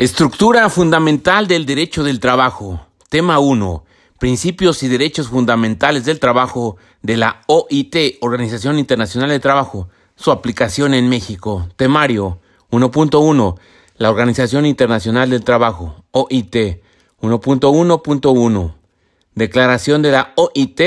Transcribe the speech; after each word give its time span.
Estructura 0.00 0.70
fundamental 0.70 1.46
del 1.46 1.66
derecho 1.66 2.02
del 2.02 2.20
trabajo. 2.20 2.80
Tema 3.10 3.38
1. 3.38 3.84
Principios 4.18 4.82
y 4.82 4.88
derechos 4.88 5.28
fundamentales 5.28 6.06
del 6.06 6.18
trabajo 6.18 6.78
de 7.02 7.18
la 7.18 7.42
OIT, 7.48 8.16
Organización 8.22 8.78
Internacional 8.78 9.28
de 9.28 9.40
Trabajo. 9.40 9.90
Su 10.16 10.30
aplicación 10.30 10.94
en 10.94 11.10
México. 11.10 11.68
Temario 11.76 12.38
1.1. 12.70 13.58
La 13.98 14.08
Organización 14.08 14.64
Internacional 14.64 15.28
del 15.28 15.44
Trabajo. 15.44 16.02
OIT. 16.12 16.80
1.1.1. 17.20 18.74
Declaración 19.34 20.00
de 20.00 20.12
la 20.12 20.32
OIT 20.36 20.80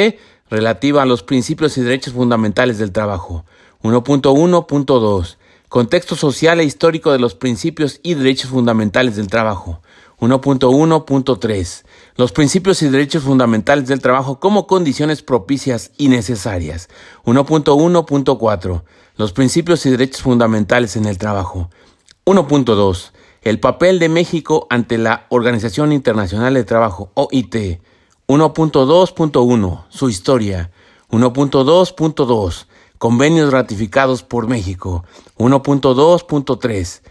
relativa 0.49 1.03
a 1.03 1.05
los 1.05 1.21
principios 1.21 1.77
y 1.77 1.81
derechos 1.81 2.15
fundamentales 2.15 2.79
del 2.79 2.91
trabajo. 2.91 3.45
1.1.2. 3.83 5.37
Contexto 5.73 6.15
social 6.15 6.59
e 6.59 6.65
histórico 6.65 7.11
de 7.11 7.17
los 7.17 7.33
principios 7.33 7.99
y 8.03 8.13
derechos 8.13 8.51
fundamentales 8.51 9.15
del 9.15 9.25
trabajo. 9.25 9.81
1.1.3. 10.19 11.83
Los 12.15 12.31
principios 12.31 12.83
y 12.83 12.89
derechos 12.89 13.23
fundamentales 13.23 13.87
del 13.87 13.99
trabajo 13.99 14.39
como 14.39 14.67
condiciones 14.67 15.23
propicias 15.23 15.89
y 15.97 16.09
necesarias. 16.09 16.89
1.1.4. 17.25 18.83
Los 19.17 19.33
principios 19.33 19.83
y 19.87 19.89
derechos 19.89 20.21
fundamentales 20.21 20.95
en 20.95 21.05
el 21.05 21.17
trabajo. 21.17 21.71
1.2. 22.25 23.11
El 23.41 23.59
papel 23.59 23.97
de 23.97 24.09
México 24.09 24.67
ante 24.69 24.99
la 24.99 25.25
Organización 25.29 25.91
Internacional 25.91 26.53
de 26.53 26.65
Trabajo, 26.65 27.09
OIT. 27.15 27.81
1.2.1. 28.27 29.85
Su 29.89 30.07
historia. 30.07 30.69
1.2.2. 31.09 32.67
Convenios 33.03 33.51
ratificados 33.51 34.23
por 34.23 34.47
México. 34.47 35.03
1.2.3. 35.37 37.01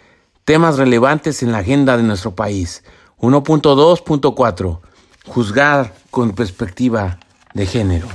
Temas 0.46 0.78
relevantes 0.78 1.42
en 1.42 1.52
la 1.52 1.58
agenda 1.58 1.98
de 1.98 2.02
nuestro 2.02 2.34
país. 2.34 2.82
1.2.4. 3.18 4.80
Juzgar 5.26 5.94
con 6.10 6.32
perspectiva 6.32 7.18
de 7.52 7.66
género. 7.66 8.08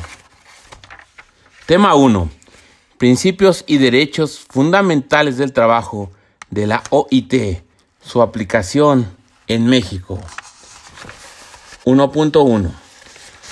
Tema 1.68 1.94
1. 1.94 2.32
Principios 2.98 3.64
y 3.68 3.78
derechos 3.78 4.40
fundamentales 4.50 5.38
del 5.38 5.54
trabajo 5.54 6.10
de 6.50 6.66
la 6.66 6.82
OIT. 6.90 7.62
Su 8.02 8.24
aplicación 8.24 9.16
en 9.46 9.68
México. 9.68 10.20
1.1. 11.86 12.72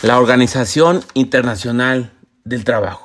La 0.02 0.18
Organización 0.18 1.06
Internacional 1.14 2.12
del 2.44 2.64
Trabajo. 2.64 3.05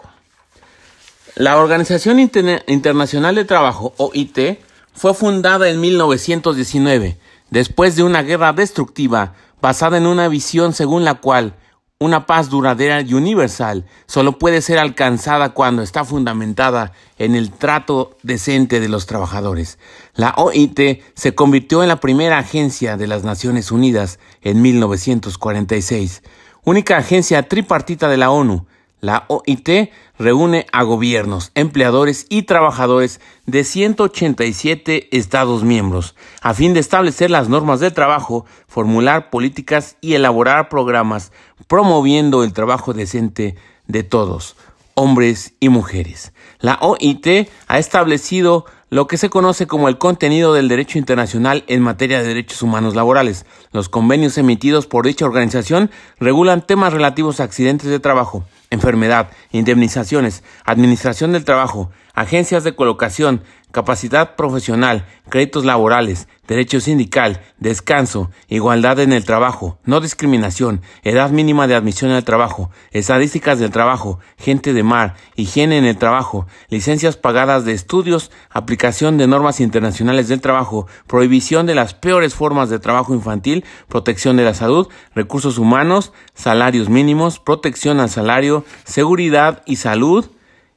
La 1.36 1.59
Organización 1.59 2.19
Internacional 2.19 3.34
de 3.34 3.45
Trabajo, 3.45 3.95
OIT, 3.98 4.59
fue 4.92 5.14
fundada 5.14 5.69
en 5.69 5.81
1919, 5.81 7.19
después 7.50 7.97
de 7.97 8.03
una 8.03 8.23
guerra 8.23 8.53
destructiva 8.53 9.34
basada 9.61 9.98
en 9.98 10.06
una 10.06 10.28
visión 10.28 10.75
según 10.75 11.05
la 11.05 11.14
cual 11.14 11.55
una 11.98 12.27
paz 12.27 12.48
duradera 12.48 13.03
y 13.03 13.12
universal 13.12 13.84
solo 14.06 14.39
puede 14.39 14.62
ser 14.62 14.78
alcanzada 14.78 15.51
cuando 15.51 15.83
está 15.83 16.05
fundamentada 16.05 16.92
en 17.19 17.34
el 17.34 17.51
trato 17.51 18.17
decente 18.23 18.81
de 18.81 18.89
los 18.89 19.06
trabajadores. 19.06 19.78
La 20.14 20.34
OIT 20.36 21.03
se 21.14 21.34
convirtió 21.34 21.83
en 21.83 21.89
la 21.89 22.01
primera 22.01 22.39
agencia 22.39 22.97
de 22.97 23.06
las 23.06 23.23
Naciones 23.23 23.70
Unidas 23.70 24.19
en 24.41 24.62
1946, 24.62 26.23
única 26.64 26.97
agencia 26.97 27.47
tripartita 27.48 28.08
de 28.08 28.17
la 28.17 28.31
ONU. 28.31 28.67
La 29.01 29.25
OIT 29.29 29.91
reúne 30.19 30.67
a 30.73 30.83
gobiernos, 30.83 31.53
empleadores 31.55 32.27
y 32.29 32.43
trabajadores 32.43 33.20
de 33.47 33.65
187 33.65 35.17
Estados 35.17 35.65
miembros, 35.65 36.15
a 36.42 36.53
fin 36.53 36.75
de 36.75 36.81
establecer 36.81 37.31
las 37.31 37.48
normas 37.48 37.81
de 37.81 37.91
trabajo, 37.91 38.45
formular 38.69 39.31
políticas 39.31 39.97
y 40.03 40.15
elaborar 40.15 40.69
programas 40.69 41.33
promoviendo 41.67 42.45
el 42.45 42.53
trabajo 42.53 42.92
decente 42.92 43.57
de 43.87 44.03
todos, 44.03 44.57
hombres 44.95 45.55
y 45.61 45.70
mujeres. 45.70 46.35
La 46.58 46.79
OIT 46.83 47.48
ha 47.69 47.79
establecido 47.79 48.67
lo 48.91 49.07
que 49.07 49.17
se 49.17 49.30
conoce 49.30 49.67
como 49.67 49.89
el 49.89 49.97
contenido 49.97 50.53
del 50.53 50.69
derecho 50.69 50.98
internacional 50.98 51.64
en 51.69 51.80
materia 51.80 52.20
de 52.20 52.29
derechos 52.29 52.61
humanos 52.61 52.95
laborales. 52.97 53.47
Los 53.73 53.89
convenios 53.89 54.36
emitidos 54.36 54.86
por 54.86 55.07
dicha 55.07 55.24
organización 55.24 55.91
regulan 56.19 56.67
temas 56.67 56.92
relativos 56.92 57.41
a 57.41 57.45
accidentes 57.45 57.89
de 57.89 58.01
trabajo, 58.01 58.45
enfermedad, 58.70 59.31
indemnizaciones, 59.51 60.42
administración 60.64 61.33
del 61.33 61.45
trabajo, 61.45 61.91
agencias 62.20 62.64
de 62.64 62.75
colocación, 62.75 63.42
capacidad 63.73 64.36
profesional, 64.36 65.07
créditos 65.31 65.64
laborales, 65.64 66.29
derecho 66.47 66.79
sindical, 66.81 67.41
descanso, 67.58 68.31
igualdad 68.48 68.98
en 68.98 69.14
el 69.14 69.25
trabajo, 69.25 69.79
no 69.85 70.01
discriminación, 70.01 70.83
edad 71.03 71.30
mínima 71.30 71.67
de 71.67 71.77
admisión 71.77 72.11
al 72.11 72.25
trabajo, 72.25 72.70
estadísticas 72.91 73.59
del 73.59 73.70
trabajo, 73.70 74.19
gente 74.36 74.75
de 74.75 74.83
mar, 74.83 75.14
higiene 75.35 75.79
en 75.79 75.86
el 75.86 75.97
trabajo, 75.97 76.47
licencias 76.69 77.17
pagadas 77.17 77.64
de 77.64 77.73
estudios, 77.73 78.30
aplicación 78.51 79.17
de 79.17 79.27
normas 79.27 79.61
internacionales 79.61 80.29
del 80.29 80.42
trabajo, 80.42 80.86
prohibición 81.07 81.64
de 81.64 81.75
las 81.75 81.95
peores 81.95 82.35
formas 82.35 82.69
de 82.69 82.80
trabajo 82.80 83.14
infantil, 83.14 83.64
protección 83.89 84.36
de 84.36 84.45
la 84.45 84.53
salud, 84.53 84.89
recursos 85.14 85.57
humanos, 85.57 86.13
salarios 86.35 86.91
mínimos, 86.91 87.39
protección 87.39 87.98
al 87.98 88.11
salario, 88.11 88.67
seguridad 88.85 89.63
y 89.64 89.77
salud, 89.77 90.29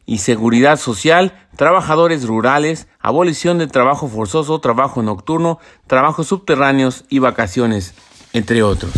y 0.05 0.19
seguridad 0.19 0.77
social, 0.77 1.33
trabajadores 1.55 2.25
rurales, 2.25 2.87
abolición 2.99 3.57
del 3.57 3.71
trabajo 3.71 4.07
forzoso, 4.07 4.59
trabajo 4.59 5.01
nocturno, 5.01 5.59
trabajos 5.87 6.27
subterráneos 6.27 7.05
y 7.09 7.19
vacaciones, 7.19 7.93
entre 8.33 8.63
otros. 8.63 8.93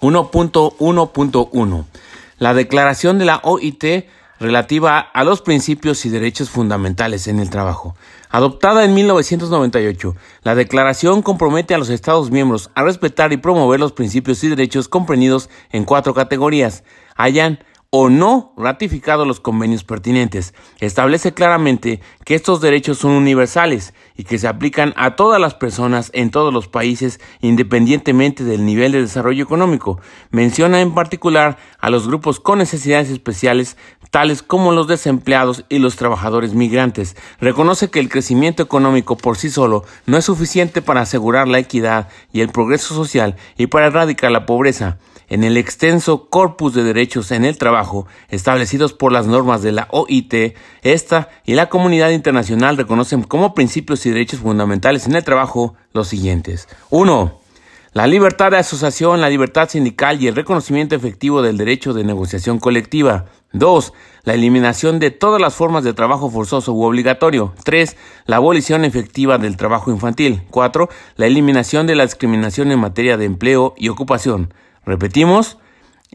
1.1.1 0.00 1.84
La 2.38 2.52
declaración 2.52 3.18
de 3.18 3.24
la 3.24 3.40
OIT 3.42 3.84
relativa 4.38 4.98
a 4.98 5.24
los 5.24 5.40
principios 5.40 6.04
y 6.04 6.10
derechos 6.10 6.50
fundamentales 6.50 7.28
en 7.28 7.38
el 7.38 7.48
trabajo. 7.48 7.96
Adoptada 8.28 8.84
en 8.84 8.92
1998, 8.94 10.16
la 10.42 10.54
declaración 10.54 11.22
compromete 11.22 11.74
a 11.74 11.78
los 11.78 11.88
Estados 11.88 12.30
miembros 12.30 12.70
a 12.74 12.82
respetar 12.82 13.32
y 13.32 13.38
promover 13.38 13.80
los 13.80 13.92
principios 13.92 14.42
y 14.44 14.48
derechos 14.48 14.88
comprendidos 14.88 15.48
en 15.70 15.84
cuatro 15.84 16.14
categorías. 16.14 16.84
Hayan 17.16 17.60
o 17.96 18.10
no 18.10 18.52
ratificado 18.56 19.24
los 19.24 19.38
convenios 19.38 19.84
pertinentes. 19.84 20.52
Establece 20.80 21.32
claramente 21.32 22.00
que 22.24 22.34
estos 22.34 22.60
derechos 22.60 22.98
son 22.98 23.12
universales 23.12 23.94
y 24.16 24.24
que 24.24 24.36
se 24.36 24.48
aplican 24.48 24.92
a 24.96 25.14
todas 25.14 25.40
las 25.40 25.54
personas 25.54 26.10
en 26.12 26.32
todos 26.32 26.52
los 26.52 26.66
países 26.66 27.20
independientemente 27.40 28.42
del 28.42 28.66
nivel 28.66 28.90
de 28.90 29.02
desarrollo 29.02 29.44
económico. 29.44 30.00
Menciona 30.32 30.80
en 30.80 30.92
particular 30.92 31.56
a 31.78 31.88
los 31.88 32.08
grupos 32.08 32.40
con 32.40 32.58
necesidades 32.58 33.10
especiales 33.10 33.76
tales 34.10 34.42
como 34.42 34.72
los 34.72 34.88
desempleados 34.88 35.64
y 35.68 35.78
los 35.78 35.94
trabajadores 35.94 36.52
migrantes. 36.52 37.16
Reconoce 37.40 37.90
que 37.90 38.00
el 38.00 38.08
crecimiento 38.08 38.64
económico 38.64 39.16
por 39.16 39.36
sí 39.36 39.50
solo 39.50 39.84
no 40.06 40.16
es 40.16 40.24
suficiente 40.24 40.82
para 40.82 41.02
asegurar 41.02 41.46
la 41.46 41.60
equidad 41.60 42.08
y 42.32 42.40
el 42.40 42.48
progreso 42.48 42.92
social 42.92 43.36
y 43.56 43.68
para 43.68 43.86
erradicar 43.86 44.32
la 44.32 44.46
pobreza 44.46 44.98
en 45.28 45.44
el 45.44 45.56
extenso 45.56 46.28
corpus 46.28 46.74
de 46.74 46.84
derechos 46.84 47.30
en 47.30 47.44
el 47.44 47.58
trabajo 47.58 48.06
establecidos 48.28 48.92
por 48.92 49.12
las 49.12 49.26
normas 49.26 49.62
de 49.62 49.72
la 49.72 49.88
OIT, 49.90 50.56
esta 50.82 51.28
y 51.44 51.54
la 51.54 51.68
comunidad 51.68 52.10
internacional 52.10 52.76
reconocen 52.76 53.22
como 53.22 53.54
principios 53.54 54.04
y 54.06 54.10
derechos 54.10 54.40
fundamentales 54.40 55.06
en 55.06 55.14
el 55.14 55.24
trabajo 55.24 55.74
los 55.92 56.08
siguientes. 56.08 56.68
1. 56.90 57.40
La 57.94 58.08
libertad 58.08 58.50
de 58.50 58.56
asociación, 58.56 59.20
la 59.20 59.30
libertad 59.30 59.68
sindical 59.68 60.20
y 60.20 60.26
el 60.26 60.34
reconocimiento 60.34 60.96
efectivo 60.96 61.42
del 61.42 61.56
derecho 61.56 61.92
de 61.92 62.02
negociación 62.02 62.58
colectiva. 62.58 63.26
2. 63.52 63.92
La 64.24 64.34
eliminación 64.34 64.98
de 64.98 65.12
todas 65.12 65.40
las 65.40 65.54
formas 65.54 65.84
de 65.84 65.94
trabajo 65.94 66.28
forzoso 66.28 66.72
u 66.72 66.82
obligatorio. 66.82 67.54
3. 67.62 67.96
La 68.26 68.36
abolición 68.36 68.84
efectiva 68.84 69.38
del 69.38 69.56
trabajo 69.56 69.92
infantil. 69.92 70.42
4. 70.50 70.88
La 71.14 71.26
eliminación 71.26 71.86
de 71.86 71.94
la 71.94 72.04
discriminación 72.04 72.72
en 72.72 72.80
materia 72.80 73.16
de 73.16 73.26
empleo 73.26 73.74
y 73.76 73.90
ocupación. 73.90 74.52
Repetimos, 74.86 75.58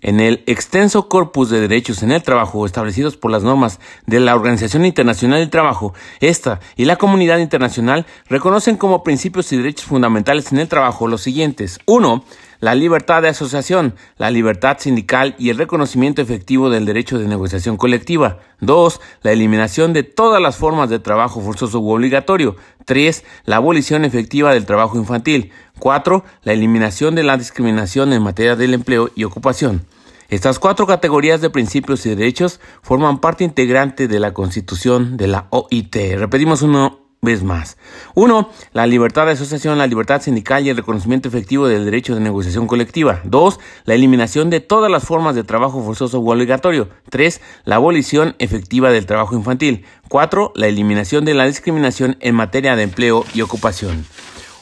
en 0.02 0.20
el 0.20 0.44
extenso 0.46 1.10
corpus 1.10 1.50
de 1.50 1.60
derechos 1.60 2.04
en 2.04 2.12
el 2.12 2.24
trabajo 2.24 2.66
establecidos 2.66 3.18
por 3.18 3.32
las 3.32 3.44
normas 3.44 3.80
de 4.06 4.20
la 4.20 4.36
Organización 4.36 4.86
Internacional 4.86 5.40
del 5.40 5.50
Trabajo, 5.50 5.94
esta 6.22 6.60
y 6.76 6.86
la 6.86 6.96
comunidad 6.96 7.40
internacional 7.40 8.06
reconocen 8.30 8.78
como 8.78 9.04
principios 9.04 9.52
y 9.52 9.58
derechos 9.58 9.86
fundamentales 9.86 10.52
en 10.52 10.60
el 10.60 10.70
trabajo 10.70 11.08
los 11.08 11.22
siguientes. 11.22 11.80
1 11.86 12.24
la 12.60 12.76
libertad 12.76 13.22
de 13.22 13.30
asociación, 13.30 13.96
la 14.18 14.32
libertad 14.32 14.78
sindical 14.80 15.34
y 15.38 15.50
el 15.50 15.58
reconocimiento 15.58 16.22
efectivo 16.22 16.70
del 16.70 16.86
derecho 16.86 17.18
de 17.18 17.26
negociación 17.26 17.78
colectiva. 17.78 18.40
2. 18.60 19.00
La 19.22 19.32
eliminación 19.32 19.94
de 19.94 20.04
todas 20.04 20.42
las 20.42 20.58
formas 20.58 20.90
de 20.90 21.00
trabajo 21.00 21.40
forzoso 21.40 21.80
u 21.80 21.90
obligatorio. 21.92 22.58
3. 22.84 23.24
La 23.46 23.58
abolición 23.58 24.04
efectiva 24.04 24.54
del 24.54 24.66
trabajo 24.66 24.98
infantil. 24.98 25.52
4. 25.80 26.24
La 26.44 26.54
eliminación 26.54 27.16
de 27.16 27.24
la 27.24 27.38
discriminación 27.38 28.14
en 28.14 28.22
materia 28.22 28.56
del 28.56 28.74
empleo 28.74 29.10
y 29.16 29.24
ocupación. 29.24 29.86
Estas 30.30 30.60
cuatro 30.60 30.86
categorías 30.86 31.42
de 31.42 31.50
principios 31.50 32.06
y 32.06 32.10
derechos 32.10 32.60
forman 32.84 33.20
parte 33.20 33.44
integrante 33.44 34.08
de 34.08 34.20
la 34.20 34.34
Constitución 34.34 35.18
de 35.18 35.28
la 35.28 35.48
OIT. 35.50 35.96
Repetimos 36.18 36.62
uno 36.62 37.00
vez 37.22 37.44
más. 37.44 37.78
Uno, 38.16 38.50
la 38.72 38.88
libertad 38.88 39.26
de 39.26 39.34
asociación, 39.34 39.78
la 39.78 39.88
libertad 39.88 40.22
sindical 40.22 40.66
y 40.66 40.70
el 40.70 40.78
reconocimiento 40.78 41.28
efectivo 41.28 41.68
del 41.68 41.84
derecho 41.86 42.16
de 42.16 42.22
negociación 42.22 42.68
colectiva. 42.68 43.22
Dos, 43.24 43.60
la 43.86 43.96
eliminación 43.96 44.50
de 44.50 44.62
todas 44.62 44.90
las 44.90 45.04
formas 45.04 45.36
de 45.36 45.44
trabajo 45.44 45.84
forzoso 45.84 46.20
u 46.20 46.30
obligatorio. 46.30 46.90
Tres, 47.10 47.42
la 47.66 47.76
abolición 47.76 48.36
efectiva 48.40 48.92
del 48.92 49.06
trabajo 49.06 49.36
infantil. 49.36 49.86
Cuatro, 50.08 50.54
la 50.56 50.68
eliminación 50.68 51.26
de 51.26 51.34
la 51.34 51.46
discriminación 51.46 52.18
en 52.20 52.36
materia 52.36 52.76
de 52.76 52.84
empleo 52.84 53.26
y 53.34 53.42
ocupación. 53.42 54.06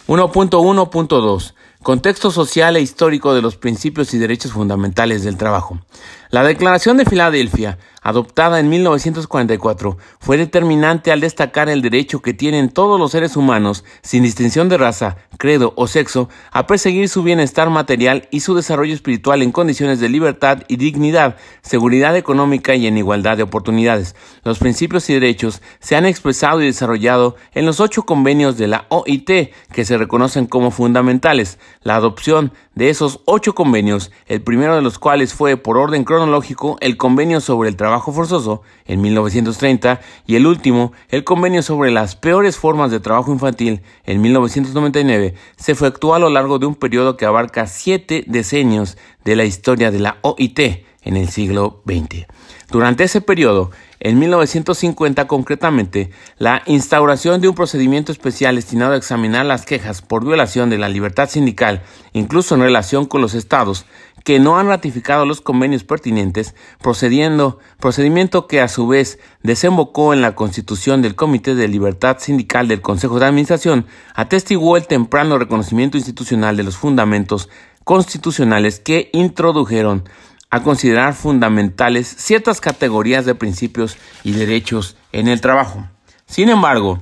1.1.2 0.08 1.54
Contexto 1.84 2.32
social 2.32 2.76
e 2.76 2.82
histórico 2.82 3.34
de 3.34 3.42
los 3.42 3.56
principios 3.56 4.14
y 4.14 4.18
derechos 4.18 4.52
fundamentales 4.52 5.24
del 5.24 5.38
trabajo. 5.38 5.80
La 6.30 6.44
Declaración 6.44 6.98
de 6.98 7.06
Filadelfia, 7.06 7.78
adoptada 8.02 8.60
en 8.60 8.68
1944, 8.68 9.98
fue 10.20 10.36
determinante 10.36 11.14
al 11.14 11.22
destacar 11.22 11.70
el 11.70 11.82
derecho 11.82 12.22
que 12.22 12.34
tienen 12.34 12.70
todos 12.70 13.00
los 13.00 13.12
seres 13.12 13.38
humanos, 13.38 13.86
sin 14.02 14.24
distinción 14.24 14.68
de 14.68 14.78
raza, 14.78 15.16
credo 15.38 15.72
o 15.78 15.88
sexo, 15.88 16.28
a 16.52 16.68
perseguir 16.68 17.08
su 17.08 17.24
bienestar 17.24 17.70
material 17.70 18.28
y 18.30 18.42
su 18.42 18.56
desarrollo 18.56 18.94
espiritual 18.94 19.42
en 19.42 19.54
condiciones 19.54 20.02
de 20.02 20.10
libertad 20.10 20.64
y 20.68 20.76
dignidad, 20.76 21.38
seguridad 21.62 22.18
económica 22.18 22.76
y 22.76 22.88
en 22.88 22.98
igualdad 22.98 23.38
de 23.38 23.44
oportunidades. 23.44 24.14
Los 24.44 24.60
principios 24.60 25.10
y 25.10 25.14
derechos 25.14 25.62
se 25.80 25.96
han 25.96 26.06
expresado 26.06 26.62
y 26.62 26.66
desarrollado 26.66 27.38
en 27.54 27.66
los 27.66 27.80
ocho 27.80 28.04
convenios 28.04 28.58
de 28.58 28.68
la 28.68 28.86
OIT, 28.90 29.54
que 29.72 29.86
se 29.86 29.98
reconocen 29.98 30.46
como 30.46 30.72
fundamentales. 30.72 31.58
La 31.84 31.96
adopción 31.96 32.52
de 32.78 32.92
esos 32.92 33.22
ocho 33.26 33.56
convenios, 33.56 34.12
el 34.28 34.44
primero 34.44 34.76
de 34.76 34.84
los 34.84 35.00
cuales 35.00 35.34
fue 35.34 35.58
por 35.58 35.80
orden 35.80 36.04
cronológico, 36.04 36.78
el 36.80 36.96
convenio 36.96 37.42
sobre 37.42 37.70
el 37.70 37.76
trabajo 37.76 38.14
forzoso 38.14 38.62
en 38.86 39.02
1930 39.02 40.00
y 40.28 40.36
el 40.36 40.46
último, 40.46 40.92
el 41.10 41.24
convenio 41.24 41.64
sobre 41.64 41.90
las 41.90 42.16
peores 42.16 42.58
formas 42.58 42.92
de 42.92 43.00
trabajo 43.00 43.34
infantil 43.34 43.82
en 44.04 44.22
1999, 44.22 45.34
se 45.56 45.72
efectuó 45.72 46.14
a 46.14 46.20
lo 46.20 46.30
largo 46.30 46.60
de 46.60 46.68
un 46.68 46.76
periodo 46.76 47.18
que 47.18 47.26
abarca 47.26 47.66
siete 47.66 48.24
decenios 48.28 48.96
de 49.26 49.36
la 49.36 49.46
historia 49.46 49.90
de 49.90 50.00
la 50.00 50.18
OIT 50.22 50.60
en 51.02 51.18
el 51.18 51.30
siglo 51.30 51.82
XX. 51.88 52.28
Durante 52.70 53.06
ese 53.06 53.22
periodo, 53.22 53.72
en 54.00 54.20
1950 54.20 55.28
concretamente, 55.28 56.12
la 56.38 56.62
instauración 56.66 57.42
de 57.42 57.48
un 57.48 57.56
procedimiento 57.56 58.12
especial 58.12 58.56
destinado 58.56 58.94
a 58.94 58.98
examinar 58.98 59.46
las 59.46 59.66
quejas 59.66 60.02
por 60.02 60.26
violación 60.26 60.70
de 60.70 60.78
la 60.78 60.90
libertad 60.90 61.30
sindical, 61.30 61.82
incluso 62.14 62.56
en 62.56 62.62
relación 62.62 63.06
con 63.06 63.22
los 63.22 63.34
estados 63.34 63.86
que 64.24 64.40
no 64.40 64.60
han 64.60 64.68
ratificado 64.68 65.26
los 65.26 65.40
convenios 65.40 65.86
pertinentes, 65.86 66.54
procediendo, 66.82 67.60
procedimiento 67.80 68.46
que 68.46 68.60
a 68.60 68.68
su 68.68 68.86
vez 68.86 69.20
desembocó 69.42 70.14
en 70.14 70.22
la 70.22 70.36
constitución 70.36 71.02
del 71.02 71.16
Comité 71.16 71.56
de 71.56 71.70
Libertad 71.70 72.18
Sindical 72.20 72.68
del 72.68 72.82
Consejo 72.82 73.20
de 73.20 73.26
Administración, 73.26 73.86
atestiguó 74.16 74.76
el 74.76 74.86
temprano 74.86 75.40
reconocimiento 75.40 75.98
institucional 75.98 76.58
de 76.58 76.64
los 76.64 76.76
fundamentos 76.76 77.50
constitucionales 77.86 78.82
que 78.82 79.10
introdujeron 79.14 80.04
a 80.50 80.64
considerar 80.64 81.14
fundamentales 81.14 82.08
ciertas 82.08 82.62
categorías 82.62 83.26
de 83.26 83.36
principios 83.36 83.98
y 84.24 84.32
derechos 84.32 84.96
en 85.12 85.28
el 85.28 85.42
trabajo. 85.42 85.88
Sin 86.26 86.50
embargo, 86.50 87.00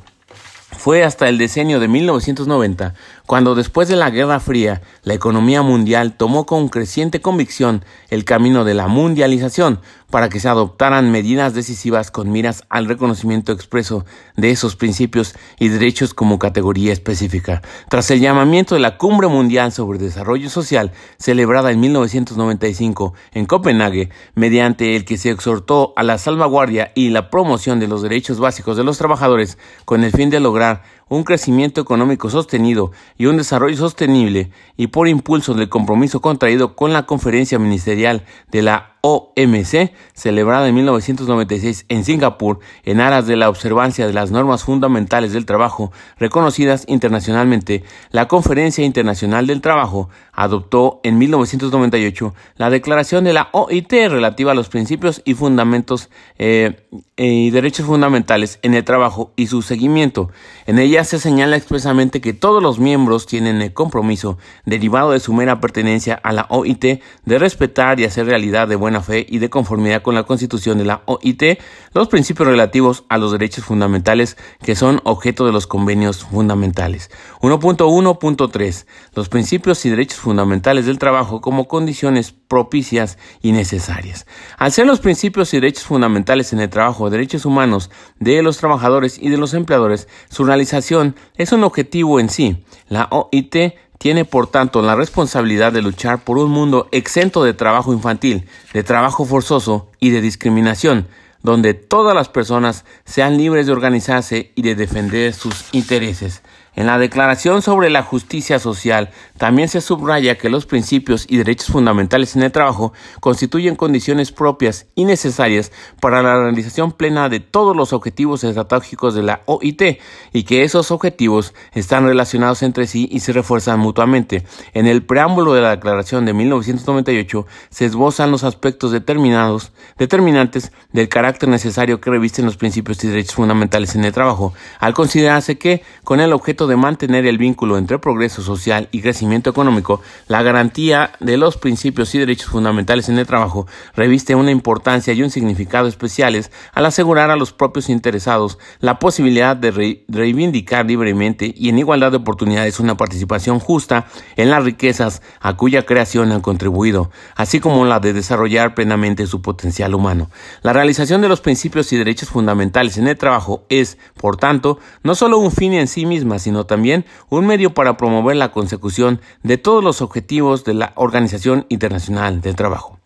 fue 0.77 1.03
hasta 1.03 1.29
el 1.29 1.37
decenio 1.37 1.79
de 1.79 1.87
1990 1.87 2.93
cuando 3.25 3.55
después 3.55 3.87
de 3.87 3.95
la 3.95 4.09
Guerra 4.09 4.39
Fría 4.39 4.81
la 5.03 5.13
economía 5.13 5.61
mundial 5.61 6.13
tomó 6.15 6.45
con 6.45 6.69
creciente 6.69 7.21
convicción 7.21 7.83
el 8.09 8.25
camino 8.25 8.63
de 8.63 8.73
la 8.73 8.87
mundialización 8.87 9.79
para 10.09 10.29
que 10.29 10.39
se 10.39 10.47
adoptaran 10.47 11.11
medidas 11.11 11.53
decisivas 11.53 12.11
con 12.11 12.31
miras 12.31 12.63
al 12.69 12.85
reconocimiento 12.85 13.51
expreso 13.51 14.05
de 14.37 14.51
esos 14.51 14.75
principios 14.75 15.35
y 15.59 15.67
derechos 15.69 16.13
como 16.13 16.39
categoría 16.39 16.93
específica. 16.93 17.61
Tras 17.89 18.09
el 18.11 18.21
llamamiento 18.21 18.75
de 18.75 18.81
la 18.81 18.97
Cumbre 18.97 19.27
Mundial 19.27 19.71
sobre 19.71 19.99
Desarrollo 19.99 20.49
Social, 20.49 20.91
celebrada 21.17 21.71
en 21.71 21.79
1995 21.79 23.13
en 23.33 23.45
Copenhague, 23.45 24.09
mediante 24.35 24.95
el 24.95 25.05
que 25.05 25.17
se 25.17 25.31
exhortó 25.31 25.93
a 25.97 26.03
la 26.03 26.17
salvaguardia 26.17 26.91
y 26.95 27.09
la 27.09 27.29
promoción 27.29 27.79
de 27.79 27.87
los 27.87 28.01
derechos 28.01 28.39
básicos 28.39 28.77
de 28.77 28.83
los 28.83 28.97
trabajadores 28.97 29.57
con 29.85 30.03
el 30.03 30.11
fin 30.11 30.29
de 30.29 30.39
lograr 30.39 30.83
un 31.09 31.23
crecimiento 31.23 31.81
económico 31.81 32.29
sostenido 32.29 32.91
y 33.17 33.27
un 33.27 33.37
desarrollo 33.37 33.77
sostenible 33.77 34.51
y 34.77 34.87
por 34.87 35.07
impulso 35.07 35.53
del 35.53 35.69
compromiso 35.69 36.21
contraído 36.21 36.75
con 36.75 36.93
la 36.93 37.05
conferencia 37.05 37.59
ministerial 37.59 38.25
de 38.51 38.61
la 38.61 38.94
OMC, 39.07 39.91
celebrada 40.15 40.67
en 40.67 40.73
1996 40.73 41.85
en 41.89 42.03
Singapur, 42.03 42.59
en 42.85 42.99
aras 42.99 43.27
de 43.27 43.35
la 43.35 43.49
observancia 43.49 44.07
de 44.07 44.13
las 44.13 44.31
normas 44.31 44.63
fundamentales 44.63 45.31
del 45.31 45.45
trabajo 45.45 45.91
reconocidas 46.17 46.85
internacionalmente, 46.87 47.83
la 48.09 48.27
Conferencia 48.27 48.83
Internacional 48.83 49.45
del 49.45 49.61
Trabajo 49.61 50.09
adoptó 50.33 51.01
en 51.03 51.19
1998 51.19 52.33
la 52.55 52.71
Declaración 52.71 53.25
de 53.25 53.33
la 53.33 53.49
OIT 53.51 53.91
relativa 53.91 54.53
a 54.53 54.55
los 54.55 54.69
principios 54.69 55.21
y 55.23 55.35
fundamentos 55.35 56.09
eh, 56.39 56.87
y 57.15 57.51
derechos 57.51 57.85
fundamentales 57.85 58.57
en 58.63 58.73
el 58.73 58.83
trabajo 58.83 59.33
y 59.35 59.45
su 59.45 59.61
seguimiento. 59.61 60.31
En 60.65 60.79
ella 60.79 61.03
se 61.03 61.19
señala 61.19 61.57
expresamente 61.57 62.21
que 62.21 62.33
todos 62.33 62.61
los 62.61 62.79
miembros 62.79 63.27
tienen 63.27 63.61
el 63.61 63.71
compromiso 63.71 64.39
derivado 64.65 65.11
de 65.11 65.19
su 65.19 65.31
mera 65.31 65.61
pertenencia 65.61 66.15
a 66.15 66.33
la 66.33 66.47
OIT 66.49 67.01
de 67.25 67.39
respetar 67.39 67.99
y 67.99 68.05
hacer 68.05 68.25
realidad 68.25 68.67
de 68.67 68.75
buena 68.75 68.94
fe 69.01 69.25
y 69.27 69.39
de 69.39 69.49
conformidad 69.49 70.01
con 70.01 70.15
la 70.15 70.23
Constitución 70.23 70.77
de 70.77 70.85
la 70.85 71.01
OIT 71.05 71.59
los 71.93 72.07
principios 72.07 72.47
relativos 72.47 73.05
a 73.09 73.17
los 73.17 73.31
derechos 73.31 73.65
fundamentales 73.65 74.37
que 74.63 74.75
son 74.75 75.01
objeto 75.03 75.45
de 75.45 75.51
los 75.51 75.67
convenios 75.67 76.25
fundamentales. 76.25 77.09
1.1.3. 77.41 78.85
Los 79.13 79.29
principios 79.29 79.85
y 79.85 79.89
derechos 79.89 80.19
fundamentales 80.19 80.85
del 80.85 80.99
trabajo 80.99 81.41
como 81.41 81.67
condiciones 81.67 82.31
propicias 82.31 83.17
y 83.41 83.51
necesarias. 83.51 84.25
Al 84.57 84.71
ser 84.71 84.85
los 84.85 84.99
principios 84.99 85.53
y 85.53 85.57
derechos 85.57 85.83
fundamentales 85.83 86.53
en 86.53 86.59
el 86.59 86.69
trabajo, 86.69 87.09
derechos 87.09 87.45
humanos 87.45 87.89
de 88.19 88.41
los 88.41 88.57
trabajadores 88.57 89.17
y 89.19 89.29
de 89.29 89.37
los 89.37 89.53
empleadores, 89.53 90.07
su 90.29 90.43
realización 90.43 91.15
es 91.35 91.51
un 91.51 91.63
objetivo 91.63 92.19
en 92.19 92.29
sí. 92.29 92.63
La 92.87 93.07
OIT 93.11 93.55
tiene 93.97 94.25
por 94.25 94.47
tanto 94.47 94.81
la 94.81 94.95
responsabilidad 94.95 95.73
de 95.73 95.81
luchar 95.81 96.23
por 96.23 96.37
un 96.37 96.51
mundo 96.51 96.87
exento 96.91 97.43
de 97.43 97.53
trabajo 97.53 97.93
infantil, 97.93 98.45
de 98.73 98.83
trabajo 98.83 99.25
forzoso 99.25 99.89
y 99.99 100.09
de 100.09 100.21
discriminación, 100.21 101.07
donde 101.41 101.73
todas 101.73 102.15
las 102.15 102.29
personas 102.29 102.85
sean 103.05 103.37
libres 103.37 103.65
de 103.65 103.71
organizarse 103.71 104.51
y 104.55 104.61
de 104.63 104.75
defender 104.75 105.33
sus 105.33 105.65
intereses. 105.71 106.41
En 106.75 106.87
la 106.87 106.97
Declaración 106.97 107.61
sobre 107.61 107.89
la 107.89 108.03
Justicia 108.03 108.59
Social 108.59 109.09
también 109.37 109.69
se 109.69 109.79
subraya 109.79 110.37
que 110.37 110.49
los 110.49 110.65
principios 110.65 111.25
y 111.29 111.37
derechos 111.37 111.67
fundamentales 111.67 112.35
en 112.35 112.43
el 112.43 112.51
trabajo 112.51 112.91
constituyen 113.21 113.75
condiciones 113.75 114.33
propias 114.33 114.87
y 114.93 115.05
necesarias 115.05 115.71
para 116.01 116.21
la 116.21 116.41
realización 116.41 116.91
plena 116.91 117.29
de 117.29 117.39
todos 117.39 117.75
los 117.75 117.93
objetivos 117.93 118.43
estratégicos 118.43 119.15
de 119.15 119.23
la 119.23 119.41
OIT 119.45 119.99
y 120.33 120.43
que 120.43 120.63
esos 120.63 120.91
objetivos 120.91 121.53
están 121.73 122.05
relacionados 122.05 122.61
entre 122.61 122.87
sí 122.87 123.07
y 123.09 123.21
se 123.21 123.31
refuerzan 123.31 123.79
mutuamente. 123.79 124.45
En 124.73 124.85
el 124.85 125.03
preámbulo 125.03 125.53
de 125.53 125.61
la 125.61 125.71
Declaración 125.71 126.25
de 126.25 126.33
1998 126.33 127.45
se 127.69 127.85
esbozan 127.85 128.31
los 128.31 128.43
aspectos 128.43 128.91
determinados, 128.91 129.71
determinantes 129.97 130.73
del 130.91 131.07
carácter 131.07 131.47
necesario 131.47 132.01
que 132.01 132.09
revisten 132.09 132.45
los 132.45 132.57
principios 132.57 133.01
y 133.03 133.07
derechos 133.07 133.35
fundamentales 133.35 133.95
en 133.95 134.03
el 134.03 134.11
trabajo, 134.11 134.53
al 134.79 134.93
considerarse 134.93 135.57
que, 135.57 135.81
con 136.03 136.19
el 136.19 136.33
objeto 136.33 136.64
de 136.67 136.75
mantener 136.75 137.25
el 137.25 137.37
vínculo 137.37 137.77
entre 137.77 137.99
progreso 137.99 138.41
social 138.41 138.87
y 138.91 139.01
crecimiento 139.01 139.49
económico, 139.49 140.01
la 140.27 140.43
garantía 140.43 141.11
de 141.19 141.37
los 141.37 141.57
principios 141.57 142.13
y 142.15 142.19
derechos 142.19 142.49
fundamentales 142.49 143.09
en 143.09 143.17
el 143.19 143.27
trabajo 143.27 143.67
reviste 143.95 144.35
una 144.35 144.51
importancia 144.51 145.13
y 145.13 145.23
un 145.23 145.29
significado 145.29 145.87
especiales 145.87 146.51
al 146.73 146.85
asegurar 146.85 147.31
a 147.31 147.35
los 147.35 147.51
propios 147.51 147.89
interesados 147.89 148.57
la 148.79 148.99
posibilidad 148.99 149.55
de 149.55 150.03
reivindicar 150.07 150.85
libremente 150.85 151.53
y 151.55 151.69
en 151.69 151.79
igualdad 151.79 152.11
de 152.11 152.17
oportunidades 152.17 152.79
una 152.79 152.97
participación 152.97 153.59
justa 153.59 154.07
en 154.35 154.49
las 154.49 154.63
riquezas 154.63 155.21
a 155.39 155.55
cuya 155.55 155.85
creación 155.85 156.31
han 156.31 156.41
contribuido, 156.41 157.11
así 157.35 157.59
como 157.59 157.85
la 157.85 157.99
de 157.99 158.13
desarrollar 158.13 158.75
plenamente 158.75 159.27
su 159.27 159.41
potencial 159.41 159.93
humano. 159.93 160.29
La 160.61 160.73
realización 160.73 161.21
de 161.21 161.29
los 161.29 161.41
principios 161.41 161.91
y 161.93 161.97
derechos 161.97 162.29
fundamentales 162.29 162.97
en 162.97 163.07
el 163.07 163.17
trabajo 163.17 163.65
es, 163.69 163.97
por 164.15 164.37
tanto, 164.37 164.79
no 165.03 165.15
solo 165.15 165.37
un 165.37 165.51
fin 165.51 165.73
en 165.73 165.87
sí 165.87 166.05
misma, 166.05 166.39
sino 166.39 166.54
sino 166.55 166.65
también 166.65 167.05
un 167.29 167.45
medio 167.45 167.73
para 167.73 167.97
promover 167.97 168.37
la 168.37 168.53
consecución 168.53 169.19
de 169.43 169.57
todos 169.57 169.83
los 169.83 170.01
objetivos 170.01 170.63
de 170.63 170.73
la 170.73 170.93
Organización 170.95 171.65
Internacional 171.67 172.39
del 172.39 172.55
Trabajo. 172.55 172.97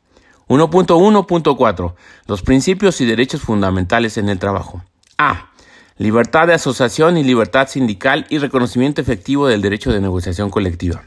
1.1.4. 0.50 1.94
Los 2.28 2.44
principios 2.44 3.02
y 3.02 3.06
derechos 3.06 3.42
fundamentales 3.42 4.18
en 4.20 4.30
el 4.30 4.38
trabajo. 4.38 4.84
A. 5.18 5.50
Libertad 5.98 6.46
de 6.46 6.54
asociación 6.54 7.18
y 7.18 7.24
libertad 7.24 7.68
sindical 7.68 8.28
y 8.30 8.38
reconocimiento 8.38 9.02
efectivo 9.02 9.48
del 9.48 9.64
derecho 9.64 9.92
de 9.92 10.00
negociación 10.00 10.52
colectiva. 10.52 11.02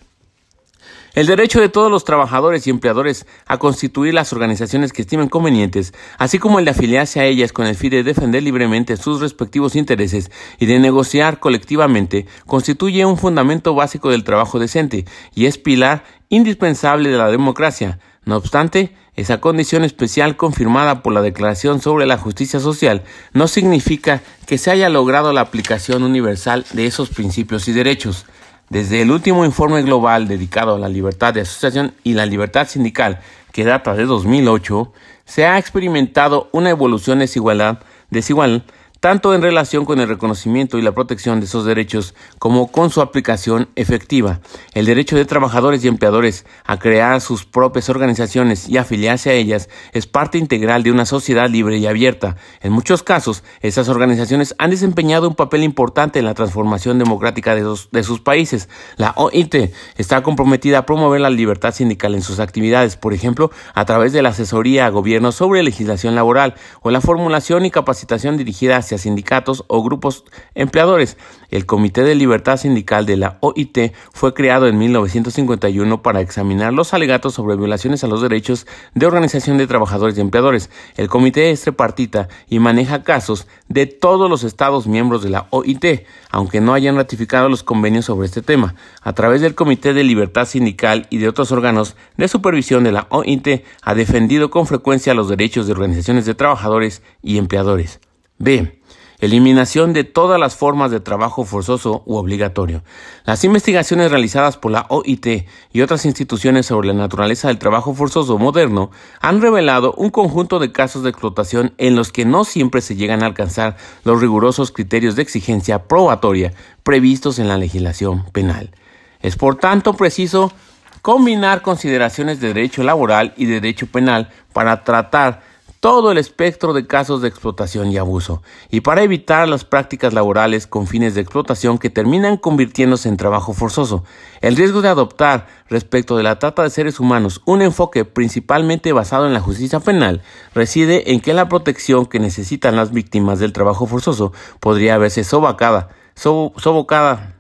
El 1.15 1.27
derecho 1.27 1.61
de 1.61 1.69
todos 1.69 1.91
los 1.91 2.05
trabajadores 2.05 2.67
y 2.67 2.71
empleadores 2.71 3.27
a 3.47 3.59
constituir 3.59 4.15
las 4.15 4.33
organizaciones 4.33 4.95
que 4.95 5.03
estimen 5.03 5.29
convenientes, 5.29 5.93
así 6.17 6.39
como 6.39 6.59
el 6.59 6.65
de 6.65 6.71
afiliarse 6.71 7.21
a 7.21 7.27
ellas 7.27 7.53
con 7.53 7.67
el 7.67 7.75
fin 7.75 7.91
de 7.91 8.03
defender 8.03 8.43
libremente 8.43 8.97
sus 8.97 9.21
respectivos 9.21 9.77
intereses 9.77 10.31
y 10.59 10.65
de 10.65 10.79
negociar 10.79 11.39
colectivamente, 11.39 12.27
constituye 12.47 13.05
un 13.05 13.19
fundamento 13.19 13.75
básico 13.75 14.09
del 14.09 14.25
trabajo 14.25 14.59
decente 14.59 15.05
y 15.35 15.45
es 15.45 15.59
pilar 15.59 16.03
indispensable 16.31 17.11
de 17.11 17.19
la 17.19 17.31
democracia. 17.31 17.99
No 18.25 18.37
obstante, 18.37 18.95
esa 19.15 19.39
condición 19.39 19.85
especial 19.85 20.39
confirmada 20.39 21.03
por 21.03 21.13
la 21.13 21.21
Declaración 21.21 21.83
sobre 21.83 22.07
la 22.07 22.17
Justicia 22.17 22.59
Social 22.59 23.03
no 23.35 23.49
significa 23.49 24.23
que 24.47 24.57
se 24.57 24.71
haya 24.71 24.89
logrado 24.89 25.35
la 25.35 25.43
aplicación 25.43 26.05
universal 26.05 26.65
de 26.73 26.87
esos 26.87 27.11
principios 27.11 27.69
y 27.69 27.73
derechos. 27.73 28.25
Desde 28.73 29.03
el 29.03 29.11
último 29.11 29.45
informe 29.45 29.83
global 29.83 30.27
dedicado 30.27 30.77
a 30.77 30.79
la 30.79 30.89
libertad 30.89 31.35
de 31.35 31.43
asociación 31.43 31.93
y 32.05 32.15
la 32.15 32.25
libertad 32.25 32.67
sindical, 32.67 33.21
que 33.53 33.65
data 33.65 33.93
de 33.93 34.07
2008, 34.07 34.91
se 35.27 35.45
ha 35.45 35.59
experimentado 35.59 36.49
una 36.53 36.71
evolución 36.71 37.19
desigual 37.19 38.65
tanto 39.03 39.35
en 39.35 39.43
relación 39.43 39.85
con 39.85 39.99
el 39.99 40.07
reconocimiento 40.07 40.79
y 40.79 40.83
la 40.83 40.93
protección 40.93 41.41
de 41.41 41.47
esos 41.47 41.65
derechos 41.65 42.15
como 42.39 42.71
con 42.71 42.91
su 42.91 43.01
aplicación 43.01 43.69
efectiva. 43.75 44.39
El 44.75 44.87
derecho 44.87 45.17
de 45.17 45.25
trabajadores 45.25 45.85
y 45.85 45.89
empleadores 45.89 46.47
a 46.65 46.79
crear 46.79 47.21
sus 47.21 47.45
propias 47.45 47.89
organizaciones 47.89 48.69
y 48.69 48.77
afiliarse 48.77 49.31
a 49.31 49.33
ellas 49.33 49.69
es 49.93 50.07
parte 50.07 50.39
integral 50.39 50.85
de 50.85 50.93
una 50.93 51.05
sociedad 51.05 51.51
libre 51.51 51.79
y 51.79 51.87
abierta. 51.89 52.37
En 52.61 52.71
muchos 52.71 53.03
casos, 53.03 53.43
esas 53.61 53.89
organizaciones 53.89 54.55
han 54.59 54.71
desempeñado 54.71 55.29
un 55.29 55.35
papel 55.35 55.65
importante 55.65 56.21
en 56.21 56.25
la 56.25 56.35
transformación 56.35 57.01
democrática 57.01 57.57
de, 57.57 58.05
sus 58.05 58.21
países. 58.21 58.69
La 58.99 59.15
OIT 59.17 59.73
está 59.97 60.23
comprometida 60.23 60.79
a 60.79 60.87
promover 60.87 61.21
la 61.21 61.31
libertad 61.31 61.75
sindical 61.75 62.15
en 62.15 62.23
sus 62.23 62.39
actividades, 62.39 62.97
por 62.97 63.15
ejemplo, 63.15 63.51
a 63.75 63.85
través 63.85 64.13
de 64.13 64.23
la 64.23 64.29
asesoría 64.29 64.87
a 64.87 64.91
gobiernos 64.91 65.35
sobre 65.35 65.65
legislación 65.65 66.15
laboral 66.15 66.55
o 66.83 66.93
la 66.93 67.01
formulación 67.01 67.67
y 67.67 67.73
capacitación 67.73 68.37
dirigida 68.37 68.77
hacia 68.77 68.92
sindicatos 69.01 69.65
o 69.69 69.83
grupos 69.83 70.25
empleadores. 70.55 71.17
El 71.51 71.67
Comité 71.67 72.03
de 72.03 72.15
Libertad 72.15 72.57
Sindical 72.57 73.07
de 73.07 73.17
la 73.17 73.39
OIT 73.41 73.93
fue 74.13 74.35
creado 74.35 74.69
en 74.69 74.79
1951 74.79 76.03
para 76.03 76.21
examinar 76.21 76.73
los 76.73 76.95
alegatos 76.95 77.35
sobre 77.35 77.57
violaciones 77.57 78.05
a 78.05 78.07
los 78.07 78.23
derechos 78.23 78.67
de 78.95 79.07
organización 79.07 79.59
de 79.59 79.67
trabajadores 79.67 80.17
y 80.17 80.21
empleadores. 80.21 80.71
El 80.97 81.09
comité 81.09 81.51
es 81.51 81.63
tripartita 81.63 82.29
y 82.49 82.59
maneja 82.59 83.03
casos 83.03 83.47
de 83.69 83.87
todos 83.87 84.31
los 84.31 84.45
estados 84.45 84.87
miembros 84.87 85.23
de 85.23 85.31
la 85.31 85.47
OIT, 85.51 86.07
aunque 86.31 86.61
no 86.61 86.75
hayan 86.75 86.97
ratificado 86.97 87.49
los 87.49 87.63
convenios 87.63 88.07
sobre 88.07 88.27
este 88.27 88.43
tema. 88.43 88.75
A 89.03 89.13
través 89.13 89.41
del 89.41 89.55
Comité 89.55 89.93
de 89.93 90.05
Libertad 90.05 90.47
Sindical 90.47 91.07
y 91.11 91.19
de 91.19 91.29
otros 91.29 91.53
órganos 91.53 91.97
de 92.17 92.29
supervisión 92.29 92.85
de 92.85 92.93
la 92.93 93.07
OIT 93.11 93.65
ha 93.83 93.95
defendido 93.95 94.51
con 94.51 94.67
frecuencia 94.67 95.15
los 95.15 95.29
derechos 95.29 95.67
de 95.67 95.73
organizaciones 95.73 96.27
de 96.27 96.35
trabajadores 96.35 97.03
y 97.23 97.39
empleadores. 97.39 98.01
B. 98.39 98.82
Eliminación 99.23 99.93
de 99.93 100.03
todas 100.03 100.41
las 100.41 100.57
formas 100.57 100.91
de 100.91 100.99
trabajo 100.99 101.45
forzoso 101.45 102.03
u 102.07 102.17
obligatorio. 102.17 102.83
Las 103.25 103.45
investigaciones 103.45 104.11
realizadas 104.11 104.57
por 104.57 104.73
la 104.73 104.87
OIT 104.89 105.47
y 105.73 105.81
otras 105.81 106.07
instituciones 106.07 106.67
sobre 106.67 106.89
la 106.89 106.95
naturaleza 106.95 107.47
del 107.47 107.61
trabajo 107.61 107.95
forzoso 107.95 108.37
moderno 108.37 108.91
han 109.21 109.41
revelado 109.41 109.95
un 109.97 110.11
conjunto 110.11 110.59
de 110.59 110.73
casos 110.73 111.05
de 111.05 111.11
explotación 111.11 111.73
en 111.79 111.95
los 111.95 112.11
que 112.11 112.25
no 112.25 112.43
siempre 112.43 112.81
se 112.81 112.97
llegan 112.97 113.23
a 113.23 113.27
alcanzar 113.27 113.77
los 114.03 114.21
rigurosos 114.21 114.73
criterios 114.73 115.15
de 115.15 115.23
exigencia 115.23 115.85
probatoria 115.85 116.53
previstos 116.83 117.39
en 117.39 117.47
la 117.47 117.59
legislación 117.59 118.25
penal. 118.33 118.73
Es 119.21 119.37
por 119.37 119.55
tanto 119.55 119.95
preciso 119.95 120.53
combinar 121.01 121.63
consideraciones 121.63 122.41
de 122.41 122.49
derecho 122.49 122.83
laboral 122.83 123.35
y 123.37 123.47
de 123.47 123.61
derecho 123.61 123.87
penal 123.87 124.31
para 124.53 124.83
tratar 124.83 125.52
todo 125.83 126.13
el 126.13 126.19
espectro 126.19 126.75
de 126.75 126.87
casos 126.87 127.23
de 127.23 127.29
explotación 127.29 127.91
y 127.91 127.99
abuso, 127.99 128.41
y 128.71 128.83
para 128.83 129.03
evitar 129.03 129.49
las 129.49 129.65
prácticas 129.65 130.13
laborales 130.13 130.69
con 130.69 130.87
fines 130.87 131.17
de 131.17 131.23
explotación 131.23 131.77
que 131.77 131.91
terminan 131.91 132.37
convirtiéndose 132.37 133.09
en 133.09 133.17
trabajo 133.17 133.53
forzoso. 133.53 134.05
El 134.43 134.55
riesgo 134.55 134.81
de 134.81 134.91
adoptar 134.91 135.49
respecto 135.69 136.17
de 136.17 136.23
la 136.23 136.39
trata 136.39 136.63
de 136.63 136.71
seres 136.71 137.01
humanos 137.01 137.43
un 137.47 137.63
enfoque 137.63 138.05
principalmente 138.05 138.93
basado 138.93 139.27
en 139.27 139.35
la 139.35 139.41
justicia 139.41 139.81
penal 139.81 140.23
reside 140.55 141.11
en 141.11 141.21
que 141.21 141.35
la 141.35 141.49
protección 141.49 142.07
que 142.07 142.21
necesitan 142.21 142.77
las 142.77 142.93
víctimas 142.93 143.41
del 143.41 143.53
trabajo 143.53 143.87
forzoso 143.87 144.33
podría 144.61 144.99
verse 144.99 145.25
sobacada, 145.25 145.89
sobocada, 146.15 147.35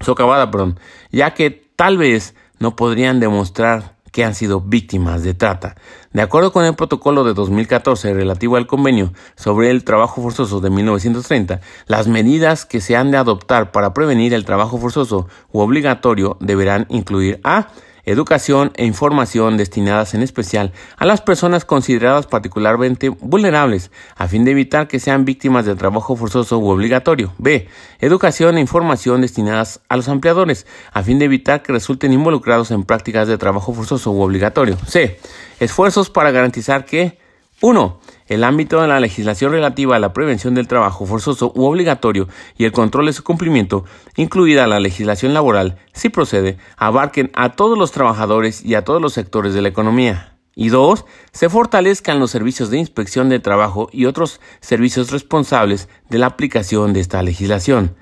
socavada, 0.00 0.50
perdón, 0.50 0.80
ya 1.12 1.34
que 1.34 1.50
tal 1.50 1.98
vez 1.98 2.34
no 2.58 2.74
podrían 2.74 3.20
demostrar 3.20 3.95
que 4.16 4.24
han 4.24 4.34
sido 4.34 4.62
víctimas 4.62 5.22
de 5.22 5.34
trata. 5.34 5.74
De 6.14 6.22
acuerdo 6.22 6.50
con 6.50 6.64
el 6.64 6.74
protocolo 6.74 7.22
de 7.22 7.34
2014 7.34 8.14
relativo 8.14 8.56
al 8.56 8.66
convenio 8.66 9.12
sobre 9.34 9.70
el 9.70 9.84
trabajo 9.84 10.22
forzoso 10.22 10.62
de 10.62 10.70
1930, 10.70 11.60
las 11.86 12.08
medidas 12.08 12.64
que 12.64 12.80
se 12.80 12.96
han 12.96 13.10
de 13.10 13.18
adoptar 13.18 13.72
para 13.72 13.92
prevenir 13.92 14.32
el 14.32 14.46
trabajo 14.46 14.78
forzoso 14.78 15.28
u 15.52 15.60
obligatorio 15.60 16.38
deberán 16.40 16.86
incluir 16.88 17.40
a 17.44 17.68
educación 18.06 18.72
e 18.76 18.86
información 18.86 19.56
destinadas 19.56 20.14
en 20.14 20.22
especial 20.22 20.72
a 20.96 21.04
las 21.04 21.20
personas 21.20 21.64
consideradas 21.64 22.26
particularmente 22.26 23.08
vulnerables, 23.08 23.90
a 24.16 24.28
fin 24.28 24.44
de 24.44 24.52
evitar 24.52 24.88
que 24.88 25.00
sean 25.00 25.24
víctimas 25.24 25.66
de 25.66 25.74
trabajo 25.74 26.16
forzoso 26.16 26.58
u 26.58 26.68
obligatorio. 26.68 27.34
B. 27.38 27.68
Educación 28.00 28.56
e 28.56 28.60
información 28.60 29.20
destinadas 29.20 29.80
a 29.88 29.96
los 29.96 30.08
empleadores, 30.08 30.66
a 30.92 31.02
fin 31.02 31.18
de 31.18 31.24
evitar 31.26 31.62
que 31.62 31.72
resulten 31.72 32.12
involucrados 32.12 32.70
en 32.70 32.84
prácticas 32.84 33.28
de 33.28 33.38
trabajo 33.38 33.74
forzoso 33.74 34.12
u 34.12 34.22
obligatorio. 34.22 34.78
C. 34.86 35.18
Esfuerzos 35.58 36.08
para 36.08 36.30
garantizar 36.30 36.84
que 36.84 37.18
1. 37.60 38.00
El 38.28 38.42
ámbito 38.42 38.80
de 38.80 38.88
la 38.88 38.98
legislación 38.98 39.52
relativa 39.52 39.96
a 39.96 40.00
la 40.00 40.12
prevención 40.12 40.54
del 40.54 40.66
trabajo 40.66 41.06
forzoso 41.06 41.52
u 41.54 41.64
obligatorio 41.64 42.28
y 42.58 42.64
el 42.64 42.72
control 42.72 43.06
de 43.06 43.12
su 43.12 43.22
cumplimiento, 43.22 43.84
incluida 44.16 44.66
la 44.66 44.80
legislación 44.80 45.32
laboral, 45.32 45.78
si 45.92 46.08
procede, 46.08 46.58
abarquen 46.76 47.30
a 47.34 47.52
todos 47.52 47.78
los 47.78 47.92
trabajadores 47.92 48.64
y 48.64 48.74
a 48.74 48.84
todos 48.84 49.00
los 49.00 49.12
sectores 49.12 49.54
de 49.54 49.62
la 49.62 49.68
economía. 49.68 50.36
Y 50.56 50.70
dos, 50.70 51.04
se 51.32 51.48
fortalezcan 51.48 52.18
los 52.18 52.30
servicios 52.30 52.70
de 52.70 52.78
inspección 52.78 53.28
de 53.28 53.38
trabajo 53.38 53.88
y 53.92 54.06
otros 54.06 54.40
servicios 54.60 55.10
responsables 55.10 55.88
de 56.08 56.18
la 56.18 56.26
aplicación 56.26 56.94
de 56.94 57.00
esta 57.00 57.22
legislación. 57.22 57.94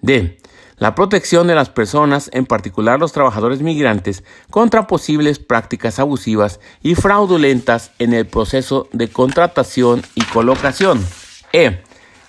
D 0.00 0.38
la 0.78 0.94
protección 0.94 1.46
de 1.46 1.54
las 1.54 1.70
personas, 1.70 2.28
en 2.32 2.44
particular 2.44 3.00
los 3.00 3.12
trabajadores 3.12 3.62
migrantes, 3.62 4.24
contra 4.50 4.86
posibles 4.86 5.38
prácticas 5.38 5.98
abusivas 5.98 6.60
y 6.82 6.94
fraudulentas 6.94 7.92
en 7.98 8.12
el 8.12 8.26
proceso 8.26 8.88
de 8.92 9.08
contratación 9.08 10.02
y 10.14 10.22
colocación. 10.24 11.04
E. 11.52 11.82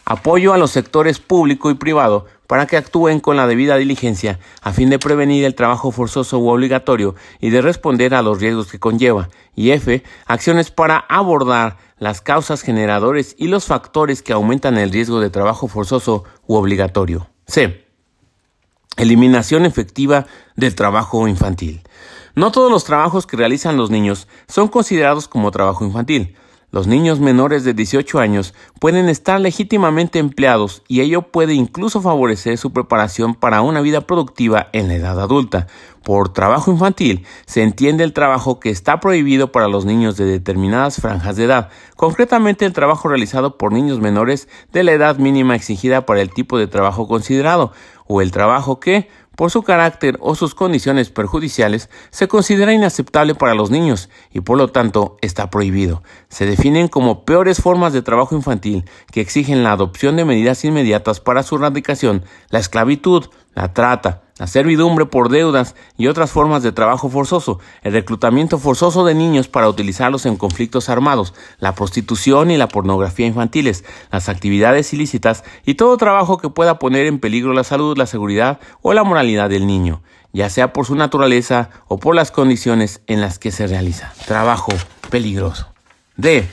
Apoyo 0.06 0.54
a 0.54 0.58
los 0.58 0.72
sectores 0.72 1.20
público 1.20 1.70
y 1.70 1.74
privado 1.74 2.28
para 2.48 2.66
que 2.66 2.78
actúen 2.78 3.20
con 3.20 3.36
la 3.36 3.46
debida 3.46 3.76
diligencia 3.76 4.40
a 4.62 4.72
fin 4.72 4.90
de 4.90 5.00
prevenir 5.00 5.44
el 5.44 5.54
trabajo 5.54 5.92
forzoso 5.92 6.40
u 6.40 6.48
obligatorio 6.48 7.16
y 7.42 7.50
de 7.50 7.62
responder 7.62 8.16
a 8.16 8.22
los 8.22 8.40
riesgos 8.40 8.72
que 8.72 8.80
conlleva. 8.80 9.28
Y 9.54 9.72
F. 9.72 10.02
Acciones 10.26 10.72
para 10.72 10.98
abordar 10.98 11.76
las 12.00 12.22
causas 12.22 12.62
generadores 12.62 13.36
y 13.38 13.48
los 13.48 13.66
factores 13.66 14.22
que 14.22 14.32
aumentan 14.32 14.78
el 14.78 14.92
riesgo 14.92 15.20
de 15.20 15.30
trabajo 15.30 15.68
forzoso 15.68 16.24
u 16.46 16.56
obligatorio. 16.56 17.28
C. 17.48 17.87
Eliminación 18.98 19.66
efectiva 19.66 20.26
del 20.56 20.74
trabajo 20.74 21.28
infantil. 21.28 21.82
No 22.36 22.52
todos 22.52 22.72
los 22.72 22.84
trabajos 22.84 23.28
que 23.28 23.38
realizan 23.38 23.78
los 23.78 23.90
niños 23.92 24.28
son 24.48 24.68
considerados 24.68 25.28
como 25.28 25.52
trabajo 25.52 25.86
infantil. 25.86 26.36
Los 26.70 26.86
niños 26.86 27.22
menores 27.22 27.64
de 27.64 27.74
18 27.74 28.20
años 28.20 28.54
pueden 28.80 29.08
estar 29.08 29.40
legítimamente 29.40 30.20
empleados 30.20 30.84
y 30.90 31.00
ello 31.00 31.22
puede 31.22 31.54
incluso 31.54 32.02
favorecer 32.02 32.58
su 32.58 32.74
preparación 32.74 33.36
para 33.36 33.62
una 33.62 33.80
vida 33.80 34.02
productiva 34.02 34.68
en 34.74 34.90
la 34.90 34.96
edad 34.96 35.20
adulta. 35.22 35.68
Por 36.04 36.34
trabajo 36.34 36.70
infantil 36.70 37.26
se 37.46 37.64
entiende 37.64 38.04
el 38.04 38.12
trabajo 38.12 38.60
que 38.60 38.70
está 38.70 39.00
prohibido 39.00 39.52
para 39.52 39.70
los 39.70 39.86
niños 39.86 40.18
de 40.18 40.26
determinadas 40.26 41.00
franjas 41.02 41.38
de 41.38 41.46
edad, 41.46 41.70
concretamente 41.96 42.66
el 42.66 42.74
trabajo 42.74 43.08
realizado 43.08 43.58
por 43.58 43.72
niños 43.72 44.00
menores 44.00 44.50
de 44.74 44.84
la 44.84 44.92
edad 44.92 45.18
mínima 45.18 45.56
exigida 45.56 46.06
para 46.06 46.22
el 46.22 46.32
tipo 46.32 46.58
de 46.58 46.68
trabajo 46.68 47.08
considerado, 47.08 47.72
o 48.08 48.22
el 48.22 48.32
trabajo 48.32 48.80
que, 48.80 49.10
por 49.36 49.52
su 49.52 49.62
carácter 49.62 50.18
o 50.20 50.34
sus 50.34 50.56
condiciones 50.56 51.12
perjudiciales, 51.12 51.92
se 52.10 52.28
considera 52.28 52.74
inaceptable 52.74 53.36
para 53.36 53.54
los 53.54 53.70
niños 53.70 54.10
y 54.32 54.42
por 54.42 54.58
lo 54.58 54.70
tanto 54.70 55.18
está 55.22 55.52
prohibido. 55.52 56.02
Se 56.28 56.48
definen 56.48 56.88
como 56.88 57.24
peores 57.24 57.62
formas 57.62 57.94
de 57.94 58.02
trabajo 58.02 58.36
infantil 58.36 58.86
que 59.12 59.22
exigen 59.22 59.64
la 59.64 59.74
adopción 59.74 60.16
de 60.16 60.26
medidas 60.26 60.66
inmediatas 60.66 61.20
para 61.20 61.44
su 61.44 61.58
erradicación, 61.58 62.24
la 62.50 62.58
esclavitud, 62.58 63.26
la 63.58 63.74
trata, 63.74 64.22
la 64.38 64.46
servidumbre 64.46 65.08
por 65.08 65.30
deudas 65.30 65.74
y 65.98 66.06
otras 66.06 66.30
formas 66.30 66.62
de 66.62 66.72
trabajo 66.72 67.10
forzoso, 67.10 67.60
el 67.82 67.94
reclutamiento 67.94 68.60
forzoso 68.60 69.04
de 69.04 69.16
niños 69.16 69.48
para 69.48 69.68
utilizarlos 69.68 70.28
en 70.28 70.38
conflictos 70.38 70.90
armados, 70.90 71.34
la 71.58 71.74
prostitución 71.74 72.52
y 72.52 72.58
la 72.58 72.68
pornografía 72.68 73.26
infantiles, 73.26 73.84
las 74.12 74.30
actividades 74.30 74.94
ilícitas 74.94 75.44
y 75.66 75.74
todo 75.74 75.98
trabajo 75.98 76.38
que 76.38 76.50
pueda 76.50 76.78
poner 76.78 77.08
en 77.08 77.18
peligro 77.18 77.54
la 77.54 77.64
salud, 77.64 77.98
la 77.98 78.06
seguridad 78.06 78.60
o 78.84 78.94
la 78.94 79.04
moralidad 79.04 79.50
del 79.50 79.66
niño. 79.66 80.04
ya 80.34 80.52
sea 80.52 80.72
por 80.72 80.86
su 80.86 80.94
naturaleza 80.94 81.72
o 81.88 81.98
por 81.98 82.14
las 82.14 82.30
condiciones 82.30 83.02
en 83.08 83.22
las 83.22 83.40
que 83.40 83.50
se 83.50 83.66
realiza. 83.66 84.14
Trabajo 84.28 84.72
peligroso. 85.10 85.74
D. 86.16 86.48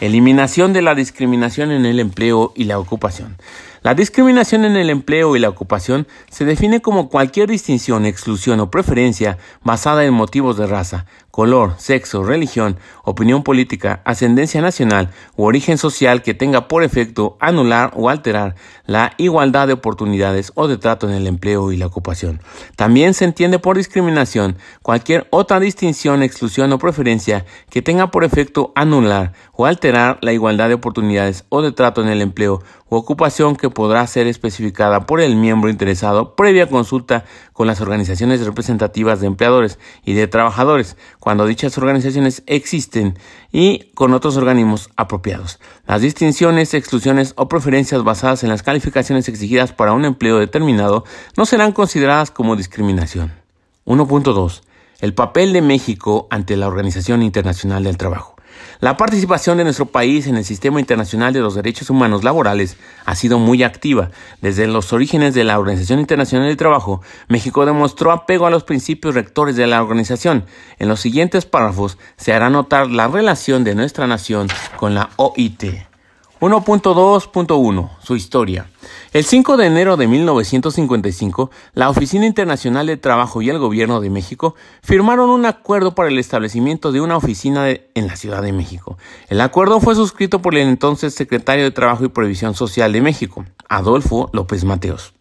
Eliminación 0.00 0.72
de 0.72 0.82
la 0.82 0.96
discriminación 0.96 1.70
en 1.70 1.86
el 1.86 2.00
empleo 2.00 2.52
y 2.56 2.64
la 2.64 2.80
ocupación. 2.80 3.36
La 3.82 3.94
discriminación 3.94 4.66
en 4.66 4.76
el 4.76 4.90
empleo 4.90 5.36
y 5.36 5.38
la 5.38 5.48
ocupación 5.48 6.06
se 6.30 6.44
define 6.44 6.82
como 6.82 7.08
cualquier 7.08 7.48
distinción, 7.48 8.04
exclusión 8.04 8.60
o 8.60 8.70
preferencia 8.70 9.38
basada 9.62 10.04
en 10.04 10.12
motivos 10.12 10.58
de 10.58 10.66
raza, 10.66 11.06
color, 11.30 11.74
sexo, 11.78 12.22
religión, 12.24 12.76
opinión 13.04 13.42
política, 13.42 14.02
ascendencia 14.04 14.60
nacional 14.60 15.10
u 15.36 15.44
origen 15.44 15.78
social 15.78 16.22
que 16.22 16.34
tenga 16.34 16.68
por 16.68 16.82
efecto 16.82 17.36
anular 17.40 17.92
o 17.94 18.08
alterar 18.08 18.56
la 18.86 19.14
igualdad 19.18 19.66
de 19.66 19.74
oportunidades 19.74 20.52
o 20.54 20.68
de 20.68 20.76
trato 20.76 21.08
en 21.08 21.14
el 21.14 21.26
empleo 21.26 21.72
y 21.72 21.76
la 21.76 21.86
ocupación. 21.86 22.40
También 22.76 23.14
se 23.14 23.24
entiende 23.24 23.58
por 23.58 23.76
discriminación 23.76 24.56
cualquier 24.82 25.28
otra 25.30 25.60
distinción, 25.60 26.22
exclusión 26.22 26.72
o 26.72 26.78
preferencia 26.78 27.46
que 27.70 27.82
tenga 27.82 28.10
por 28.10 28.24
efecto 28.24 28.72
anular 28.74 29.32
o 29.52 29.66
alterar 29.66 30.18
la 30.22 30.32
igualdad 30.32 30.68
de 30.68 30.74
oportunidades 30.74 31.44
o 31.48 31.62
de 31.62 31.72
trato 31.72 32.02
en 32.02 32.08
el 32.08 32.22
empleo 32.22 32.62
u 32.88 32.96
ocupación 32.96 33.56
que 33.56 33.70
podrá 33.70 34.06
ser 34.06 34.26
especificada 34.26 35.06
por 35.06 35.20
el 35.20 35.36
miembro 35.36 35.70
interesado 35.70 36.34
previa 36.34 36.66
consulta 36.66 37.24
con 37.60 37.66
las 37.66 37.82
organizaciones 37.82 38.42
representativas 38.42 39.20
de 39.20 39.26
empleadores 39.26 39.78
y 40.02 40.14
de 40.14 40.26
trabajadores, 40.26 40.96
cuando 41.18 41.44
dichas 41.44 41.76
organizaciones 41.76 42.42
existen, 42.46 43.18
y 43.52 43.90
con 43.92 44.14
otros 44.14 44.38
organismos 44.38 44.88
apropiados. 44.96 45.60
Las 45.86 46.00
distinciones, 46.00 46.72
exclusiones 46.72 47.34
o 47.36 47.50
preferencias 47.50 48.02
basadas 48.02 48.44
en 48.44 48.48
las 48.48 48.62
calificaciones 48.62 49.28
exigidas 49.28 49.74
para 49.74 49.92
un 49.92 50.06
empleo 50.06 50.38
determinado 50.38 51.04
no 51.36 51.44
serán 51.44 51.72
consideradas 51.72 52.30
como 52.30 52.56
discriminación. 52.56 53.30
1.2. 53.84 54.62
El 55.00 55.12
papel 55.12 55.52
de 55.52 55.60
México 55.60 56.28
ante 56.30 56.56
la 56.56 56.66
Organización 56.66 57.20
Internacional 57.20 57.84
del 57.84 57.98
Trabajo. 57.98 58.36
La 58.80 58.96
participación 58.96 59.58
de 59.58 59.64
nuestro 59.64 59.84
país 59.84 60.26
en 60.26 60.38
el 60.38 60.44
sistema 60.46 60.80
internacional 60.80 61.34
de 61.34 61.40
los 61.40 61.54
derechos 61.54 61.90
humanos 61.90 62.24
laborales 62.24 62.78
ha 63.04 63.14
sido 63.14 63.38
muy 63.38 63.62
activa. 63.62 64.10
Desde 64.40 64.66
los 64.66 64.94
orígenes 64.94 65.34
de 65.34 65.44
la 65.44 65.58
Organización 65.58 66.00
Internacional 66.00 66.48
del 66.48 66.56
Trabajo, 66.56 67.02
México 67.28 67.66
demostró 67.66 68.10
apego 68.10 68.46
a 68.46 68.50
los 68.50 68.64
principios 68.64 69.14
rectores 69.14 69.54
de 69.56 69.66
la 69.66 69.82
organización. 69.82 70.46
En 70.78 70.88
los 70.88 71.00
siguientes 71.00 71.44
párrafos 71.44 71.98
se 72.16 72.32
hará 72.32 72.48
notar 72.48 72.88
la 72.88 73.06
relación 73.06 73.64
de 73.64 73.74
nuestra 73.74 74.06
nación 74.06 74.48
con 74.78 74.94
la 74.94 75.10
OIT. 75.16 75.89
1.2.1 76.40 77.90
Su 78.02 78.16
historia. 78.16 78.70
El 79.12 79.24
5 79.24 79.58
de 79.58 79.66
enero 79.66 79.98
de 79.98 80.06
1955, 80.06 81.50
la 81.74 81.90
Oficina 81.90 82.24
Internacional 82.24 82.86
de 82.86 82.96
Trabajo 82.96 83.42
y 83.42 83.50
el 83.50 83.58
Gobierno 83.58 84.00
de 84.00 84.08
México 84.08 84.54
firmaron 84.82 85.28
un 85.28 85.44
acuerdo 85.44 85.94
para 85.94 86.08
el 86.08 86.18
establecimiento 86.18 86.92
de 86.92 87.02
una 87.02 87.18
oficina 87.18 87.68
en 87.68 88.06
la 88.06 88.16
Ciudad 88.16 88.40
de 88.40 88.52
México. 88.52 88.96
El 89.28 89.42
acuerdo 89.42 89.80
fue 89.80 89.94
suscrito 89.94 90.40
por 90.40 90.54
el 90.54 90.66
entonces 90.66 91.14
secretario 91.14 91.64
de 91.64 91.72
Trabajo 91.72 92.04
y 92.04 92.08
Previsión 92.08 92.54
Social 92.54 92.92
de 92.92 93.02
México, 93.02 93.44
Adolfo 93.68 94.30
López 94.32 94.64
Mateos 94.64 95.12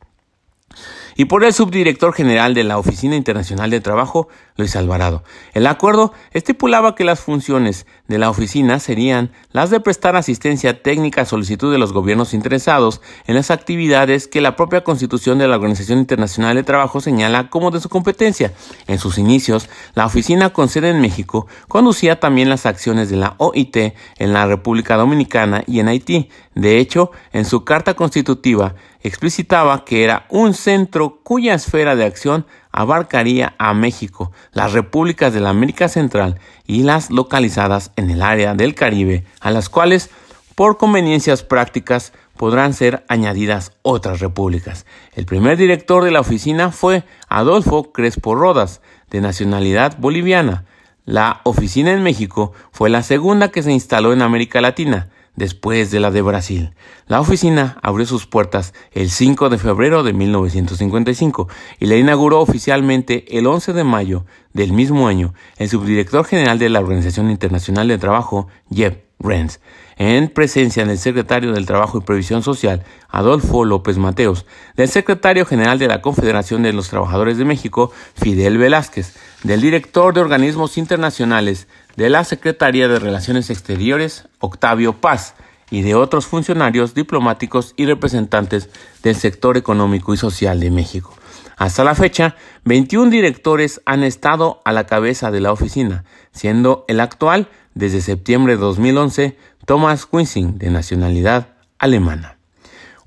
y 1.20 1.26
por 1.26 1.44
el 1.44 1.52
subdirector 1.52 2.14
general 2.14 2.54
de 2.54 2.64
la 2.64 2.78
Oficina 2.78 3.18
Internacional 3.18 3.70
de 3.70 3.82
Trabajo, 3.82 4.30
Luis 4.56 4.78
Alvarado. 4.78 5.22
El 5.54 5.68
acuerdo 5.68 6.14
estipulaba 6.32 6.96
que 6.96 7.04
las 7.04 7.20
funciones 7.20 7.86
de 8.08 8.18
la 8.18 8.30
oficina 8.30 8.80
serían 8.80 9.30
las 9.52 9.70
de 9.70 9.82
prestar 9.82 10.16
asistencia 10.16 10.82
técnica 10.82 11.24
a 11.24 11.26
solicitud 11.26 11.74
de 11.74 11.78
los 11.78 11.92
gobiernos 11.92 12.34
interesados 12.34 13.02
en 13.28 13.36
las 13.36 13.52
actividades 13.52 14.30
que 14.30 14.40
la 14.40 14.56
propia 14.56 14.86
Constitución 14.86 15.40
de 15.40 15.50
la 15.50 15.58
Organización 15.58 16.00
Internacional 16.00 16.56
de 16.56 16.64
Trabajo 16.64 17.02
señala 17.02 17.50
como 17.50 17.70
de 17.70 17.82
su 17.82 17.90
competencia. 17.90 18.54
En 18.88 18.98
sus 18.98 19.18
inicios, 19.18 19.70
la 19.96 20.06
oficina 20.06 20.52
con 20.52 20.70
sede 20.70 20.90
en 20.90 21.02
México 21.02 21.48
conducía 21.68 22.22
también 22.22 22.48
las 22.48 22.66
acciones 22.66 23.10
de 23.10 23.18
la 23.18 23.36
OIT 23.40 23.76
en 24.20 24.32
la 24.32 24.46
República 24.46 24.96
Dominicana 24.96 25.66
y 25.68 25.82
en 25.82 25.90
Haití. 25.90 26.30
De 26.56 26.78
hecho, 26.78 27.12
en 27.34 27.44
su 27.44 27.66
carta 27.66 27.94
constitutiva, 27.94 28.76
explicitaba 29.02 29.86
que 29.86 30.04
era 30.04 30.26
un 30.30 30.54
centro 30.54 31.20
cuya 31.24 31.54
esfera 31.54 31.96
de 31.96 32.06
acción 32.06 32.46
abarcaría 32.72 33.56
a 33.58 33.74
México, 33.74 34.32
las 34.52 34.74
repúblicas 34.74 35.34
de 35.34 35.40
la 35.40 35.50
América 35.50 35.88
Central 35.88 36.40
y 36.66 36.84
las 36.84 37.10
localizadas 37.10 37.92
en 37.96 38.10
el 38.10 38.22
área 38.22 38.54
del 38.54 38.76
Caribe, 38.76 39.26
a 39.40 39.52
las 39.52 39.70
cuales, 39.70 40.10
por 40.56 40.78
conveniencias 40.78 41.44
prácticas, 41.44 42.14
podrán 42.38 42.74
ser 42.74 43.04
añadidas 43.10 43.74
otras 43.82 44.20
repúblicas. 44.20 44.86
El 45.14 45.26
primer 45.26 45.58
director 45.58 46.04
de 46.04 46.12
la 46.12 46.22
oficina 46.22 46.72
fue 46.72 47.04
Adolfo 47.28 47.92
Crespo 47.92 48.36
Rodas, 48.36 48.82
de 49.10 49.22
nacionalidad 49.22 49.98
boliviana. 49.98 50.66
La 51.06 51.42
oficina 51.44 51.92
en 51.92 52.04
México 52.04 52.54
fue 52.72 52.90
la 52.90 53.04
segunda 53.04 53.50
que 53.50 53.64
se 53.64 53.72
instaló 53.72 54.14
en 54.14 54.22
América 54.22 54.62
Latina 54.62 55.10
después 55.40 55.90
de 55.90 56.02
la 56.02 56.12
de 56.12 56.22
Brasil. 56.22 56.74
La 57.08 57.22
oficina 57.22 57.80
abrió 57.82 58.06
sus 58.06 58.28
puertas 58.28 58.74
el 58.92 59.10
5 59.10 59.50
de 59.50 59.58
febrero 59.58 60.04
de 60.04 60.14
1955 60.14 61.48
y 61.80 61.86
la 61.86 61.96
inauguró 61.96 62.42
oficialmente 62.42 63.38
el 63.40 63.48
11 63.48 63.74
de 63.74 63.84
mayo 63.86 64.26
del 64.54 64.74
mismo 64.74 65.08
año 65.08 65.34
el 65.58 65.70
subdirector 65.70 66.26
general 66.26 66.60
de 66.60 66.70
la 66.70 66.82
Organización 66.82 67.32
Internacional 67.32 67.88
de 67.88 67.98
Trabajo, 67.98 68.48
Jeff 68.70 68.98
Renz, 69.18 69.60
en 69.98 70.28
presencia 70.28 70.86
del 70.86 70.98
secretario 70.98 71.54
del 71.54 71.66
Trabajo 71.66 71.98
y 71.98 72.02
Previsión 72.02 72.44
Social, 72.44 72.84
Adolfo 73.08 73.64
López 73.64 73.98
Mateos, 73.98 74.46
del 74.76 74.90
secretario 74.90 75.46
general 75.46 75.80
de 75.80 75.88
la 75.88 76.02
Confederación 76.02 76.64
de 76.64 76.74
los 76.74 76.90
Trabajadores 76.90 77.38
de 77.38 77.46
México, 77.46 77.92
Fidel 78.14 78.58
Velázquez, 78.58 79.16
del 79.44 79.62
director 79.62 80.14
de 80.14 80.22
organismos 80.22 80.78
internacionales 80.78 81.68
de 82.00 82.10
la 82.10 82.24
Secretaría 82.24 82.88
de 82.88 82.98
Relaciones 82.98 83.50
Exteriores, 83.50 84.30
Octavio 84.40 84.94
Paz, 85.02 85.36
y 85.70 85.82
de 85.82 85.96
otros 85.96 86.28
funcionarios 86.28 86.94
diplomáticos 86.94 87.74
y 87.76 87.86
representantes 87.88 88.70
del 89.04 89.18
sector 89.18 89.58
económico 89.58 90.14
y 90.14 90.18
social 90.18 90.62
de 90.62 90.72
México. 90.72 91.14
Hasta 91.58 91.84
la 91.84 91.96
fecha, 91.96 92.38
21 92.64 93.12
directores 93.12 93.82
han 93.86 94.04
estado 94.04 94.62
a 94.64 94.72
la 94.72 94.86
cabeza 94.86 95.30
de 95.30 95.42
la 95.42 95.52
oficina, 95.52 96.06
siendo 96.32 96.86
el 96.88 97.02
actual, 97.02 97.50
desde 97.74 98.00
septiembre 98.00 98.56
de 98.56 98.62
2011, 98.62 99.38
Thomas 99.66 100.06
Quinsing, 100.06 100.58
de 100.58 100.70
nacionalidad 100.70 101.50
alemana. 101.80 102.38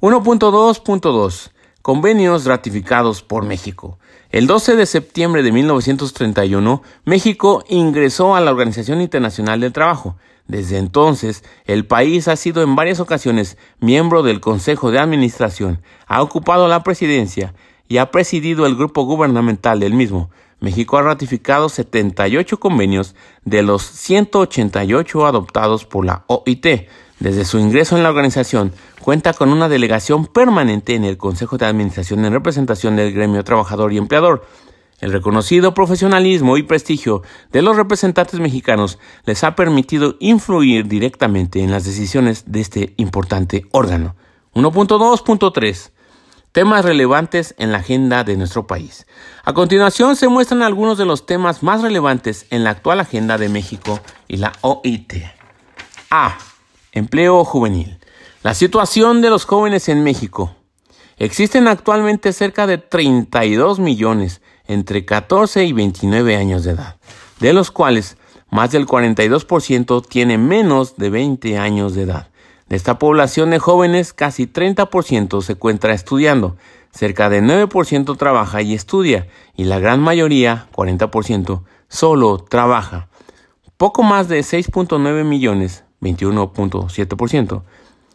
1.2.2 0.02 1.51
Convenios 1.82 2.44
ratificados 2.44 3.24
por 3.24 3.44
México. 3.44 3.98
El 4.30 4.46
12 4.46 4.76
de 4.76 4.86
septiembre 4.86 5.42
de 5.42 5.50
1931, 5.50 6.80
México 7.04 7.64
ingresó 7.68 8.36
a 8.36 8.40
la 8.40 8.52
Organización 8.52 9.00
Internacional 9.00 9.58
del 9.58 9.72
Trabajo. 9.72 10.16
Desde 10.46 10.78
entonces, 10.78 11.42
el 11.64 11.84
país 11.84 12.28
ha 12.28 12.36
sido 12.36 12.62
en 12.62 12.76
varias 12.76 13.00
ocasiones 13.00 13.58
miembro 13.80 14.22
del 14.22 14.38
Consejo 14.38 14.92
de 14.92 15.00
Administración, 15.00 15.82
ha 16.06 16.22
ocupado 16.22 16.68
la 16.68 16.84
presidencia 16.84 17.52
y 17.88 17.98
ha 17.98 18.12
presidido 18.12 18.64
el 18.66 18.76
grupo 18.76 19.02
gubernamental 19.02 19.80
del 19.80 19.94
mismo. 19.94 20.30
México 20.60 20.98
ha 20.98 21.02
ratificado 21.02 21.68
78 21.68 22.60
convenios 22.60 23.16
de 23.44 23.64
los 23.64 23.82
188 23.82 25.26
adoptados 25.26 25.84
por 25.84 26.04
la 26.04 26.22
OIT, 26.28 26.88
desde 27.22 27.44
su 27.44 27.58
ingreso 27.60 27.96
en 27.96 28.02
la 28.02 28.08
organización, 28.08 28.72
cuenta 29.00 29.32
con 29.32 29.52
una 29.52 29.68
delegación 29.68 30.26
permanente 30.26 30.96
en 30.96 31.04
el 31.04 31.16
Consejo 31.16 31.56
de 31.56 31.66
Administración 31.66 32.24
en 32.24 32.32
representación 32.32 32.96
del 32.96 33.12
gremio 33.12 33.44
trabajador 33.44 33.92
y 33.92 33.98
empleador. 33.98 34.44
El 35.00 35.12
reconocido 35.12 35.72
profesionalismo 35.72 36.56
y 36.56 36.64
prestigio 36.64 37.22
de 37.52 37.62
los 37.62 37.76
representantes 37.76 38.40
mexicanos 38.40 38.98
les 39.24 39.44
ha 39.44 39.54
permitido 39.54 40.16
influir 40.18 40.88
directamente 40.88 41.62
en 41.62 41.70
las 41.70 41.84
decisiones 41.84 42.44
de 42.50 42.60
este 42.60 42.94
importante 42.96 43.66
órgano. 43.70 44.16
1.2.3 44.54 45.90
Temas 46.50 46.84
relevantes 46.84 47.54
en 47.56 47.70
la 47.70 47.78
agenda 47.78 48.24
de 48.24 48.36
nuestro 48.36 48.66
país. 48.66 49.06
A 49.44 49.54
continuación 49.54 50.16
se 50.16 50.28
muestran 50.28 50.62
algunos 50.62 50.98
de 50.98 51.06
los 51.06 51.24
temas 51.24 51.62
más 51.62 51.82
relevantes 51.82 52.46
en 52.50 52.64
la 52.64 52.70
actual 52.70 52.98
agenda 52.98 53.38
de 53.38 53.48
México 53.48 54.00
y 54.28 54.36
la 54.38 54.52
OIT. 54.60 55.14
A. 56.10 56.36
Empleo 56.94 57.42
juvenil. 57.46 57.98
La 58.42 58.52
situación 58.52 59.22
de 59.22 59.30
los 59.30 59.46
jóvenes 59.46 59.88
en 59.88 60.04
México. 60.04 60.54
Existen 61.16 61.66
actualmente 61.66 62.34
cerca 62.34 62.66
de 62.66 62.76
32 62.76 63.78
millones 63.78 64.42
entre 64.66 65.06
14 65.06 65.64
y 65.64 65.72
29 65.72 66.36
años 66.36 66.64
de 66.64 66.72
edad, 66.72 66.98
de 67.40 67.54
los 67.54 67.70
cuales 67.70 68.18
más 68.50 68.72
del 68.72 68.86
42% 68.86 70.06
tiene 70.06 70.36
menos 70.36 70.98
de 70.98 71.08
20 71.08 71.56
años 71.56 71.94
de 71.94 72.02
edad. 72.02 72.28
De 72.68 72.76
esta 72.76 72.98
población 72.98 73.48
de 73.48 73.58
jóvenes, 73.58 74.12
casi 74.12 74.46
30% 74.46 75.40
se 75.40 75.52
encuentra 75.52 75.94
estudiando, 75.94 76.58
cerca 76.90 77.30
de 77.30 77.40
9% 77.40 78.18
trabaja 78.18 78.60
y 78.60 78.74
estudia, 78.74 79.28
y 79.56 79.64
la 79.64 79.78
gran 79.78 80.00
mayoría, 80.00 80.68
40%, 80.74 81.62
solo 81.88 82.36
trabaja. 82.36 83.08
Poco 83.78 84.02
más 84.02 84.28
de 84.28 84.40
6.9 84.40 85.24
millones 85.24 85.84
21.7%, 86.02 87.62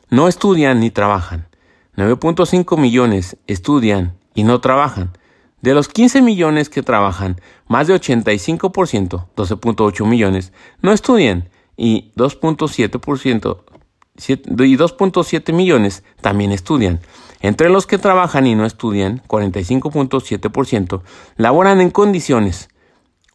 no 0.10 0.28
estudian 0.28 0.80
ni 0.80 0.92
trabajan. 0.92 1.48
9.5 1.96 2.78
millones 2.78 3.38
estudian 3.48 4.18
y 4.36 4.44
no 4.44 4.62
trabajan. 4.62 5.18
De 5.62 5.74
los 5.74 5.88
15 5.88 6.22
millones 6.22 6.70
que 6.70 6.84
trabajan, 6.84 7.42
más 7.68 7.88
de 7.88 7.96
85%, 7.96 9.26
12.8 9.36 10.06
millones, 10.06 10.54
no 10.82 10.92
estudian 10.92 11.50
y 11.76 12.12
2.7% 12.16 13.64
y 14.16 14.78
2.7 14.78 15.54
millones 15.54 16.04
también 16.22 16.52
estudian. 16.52 17.00
Entre 17.40 17.70
los 17.70 17.86
que 17.88 17.98
trabajan 17.98 18.48
y 18.48 18.56
no 18.56 18.66
estudian, 18.66 19.22
45.7% 19.28 21.02
laboran 21.36 21.82
en 21.82 21.92
condiciones, 21.92 22.70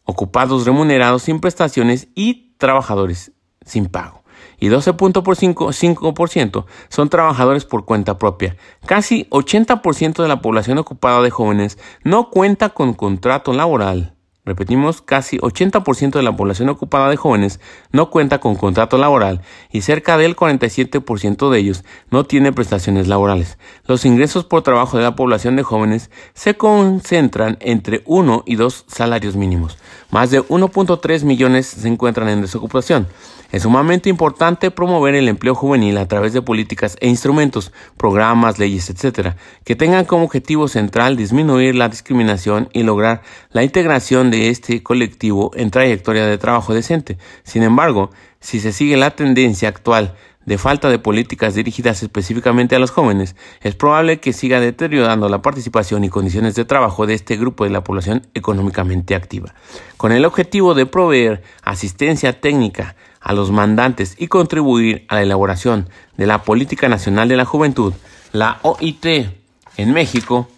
ocupados 0.04 0.66
remunerados 0.66 1.22
sin 1.24 1.40
prestaciones 1.40 2.08
y 2.14 2.54
trabajadores 2.58 3.32
sin 3.64 3.86
pago. 3.86 4.21
Y 4.62 4.68
12.5% 4.68 6.64
son 6.88 7.08
trabajadores 7.08 7.64
por 7.64 7.84
cuenta 7.84 8.16
propia. 8.16 8.56
Casi 8.86 9.24
80% 9.30 10.22
de 10.22 10.28
la 10.28 10.40
población 10.40 10.78
ocupada 10.78 11.20
de 11.20 11.30
jóvenes 11.30 11.78
no 12.04 12.30
cuenta 12.30 12.68
con 12.68 12.94
contrato 12.94 13.52
laboral 13.52 14.14
Repetimos, 14.44 15.02
casi 15.02 15.38
80% 15.38 16.14
de 16.14 16.22
la 16.24 16.34
población 16.34 16.68
ocupada 16.68 17.08
de 17.08 17.16
jóvenes 17.16 17.60
no 17.92 18.10
cuenta 18.10 18.40
con 18.40 18.56
contrato 18.56 18.98
laboral 18.98 19.40
y 19.70 19.82
cerca 19.82 20.18
del 20.18 20.34
47% 20.34 21.48
de 21.48 21.58
ellos 21.60 21.84
no 22.10 22.24
tiene 22.24 22.52
prestaciones 22.52 23.06
laborales. 23.06 23.56
Los 23.86 24.04
ingresos 24.04 24.44
por 24.44 24.62
trabajo 24.62 24.96
de 24.96 25.04
la 25.04 25.14
población 25.14 25.54
de 25.54 25.62
jóvenes 25.62 26.10
se 26.34 26.56
concentran 26.56 27.56
entre 27.60 28.02
1 28.04 28.42
y 28.44 28.56
2 28.56 28.86
salarios 28.88 29.36
mínimos. 29.36 29.78
Más 30.10 30.32
de 30.32 30.42
1.3 30.42 31.22
millones 31.22 31.68
se 31.68 31.86
encuentran 31.86 32.28
en 32.28 32.42
desocupación. 32.42 33.06
Es 33.52 33.64
sumamente 33.64 34.08
importante 34.08 34.70
promover 34.70 35.14
el 35.14 35.28
empleo 35.28 35.54
juvenil 35.54 35.98
a 35.98 36.08
través 36.08 36.32
de 36.32 36.40
políticas 36.40 36.96
e 37.00 37.08
instrumentos, 37.08 37.70
programas, 37.98 38.58
leyes, 38.58 38.88
etc., 38.88 39.34
que 39.62 39.76
tengan 39.76 40.06
como 40.06 40.24
objetivo 40.24 40.68
central 40.68 41.18
disminuir 41.18 41.74
la 41.74 41.90
discriminación 41.90 42.70
y 42.72 42.82
lograr 42.82 43.20
la 43.50 43.62
integración 43.62 44.30
de 44.30 44.48
este 44.48 44.82
colectivo 44.82 45.50
en 45.54 45.70
trayectoria 45.70 46.26
de 46.26 46.38
trabajo 46.38 46.72
decente. 46.72 47.18
Sin 47.42 47.62
embargo, 47.62 48.10
si 48.40 48.58
se 48.58 48.72
sigue 48.72 48.96
la 48.96 49.10
tendencia 49.10 49.68
actual 49.68 50.14
de 50.46 50.56
falta 50.56 50.88
de 50.88 50.98
políticas 50.98 51.54
dirigidas 51.54 52.02
específicamente 52.02 52.74
a 52.74 52.78
los 52.78 52.90
jóvenes, 52.90 53.36
es 53.60 53.74
probable 53.74 54.18
que 54.18 54.32
siga 54.32 54.60
deteriorando 54.60 55.28
la 55.28 55.42
participación 55.42 56.04
y 56.04 56.08
condiciones 56.08 56.54
de 56.54 56.64
trabajo 56.64 57.06
de 57.06 57.14
este 57.14 57.36
grupo 57.36 57.64
de 57.64 57.70
la 57.70 57.84
población 57.84 58.26
económicamente 58.32 59.14
activa. 59.14 59.54
Con 59.98 60.10
el 60.10 60.24
objetivo 60.24 60.72
de 60.72 60.86
proveer 60.86 61.42
asistencia 61.62 62.40
técnica 62.40 62.96
a 63.22 63.32
los 63.32 63.50
mandantes 63.50 64.16
y 64.18 64.28
contribuir 64.28 65.06
a 65.08 65.16
la 65.16 65.22
elaboración 65.22 65.88
de 66.16 66.26
la 66.26 66.42
Política 66.42 66.88
Nacional 66.88 67.28
de 67.28 67.36
la 67.36 67.44
Juventud, 67.44 67.92
la 68.32 68.58
OIT 68.62 69.06
en 69.76 69.92
México 69.92 70.48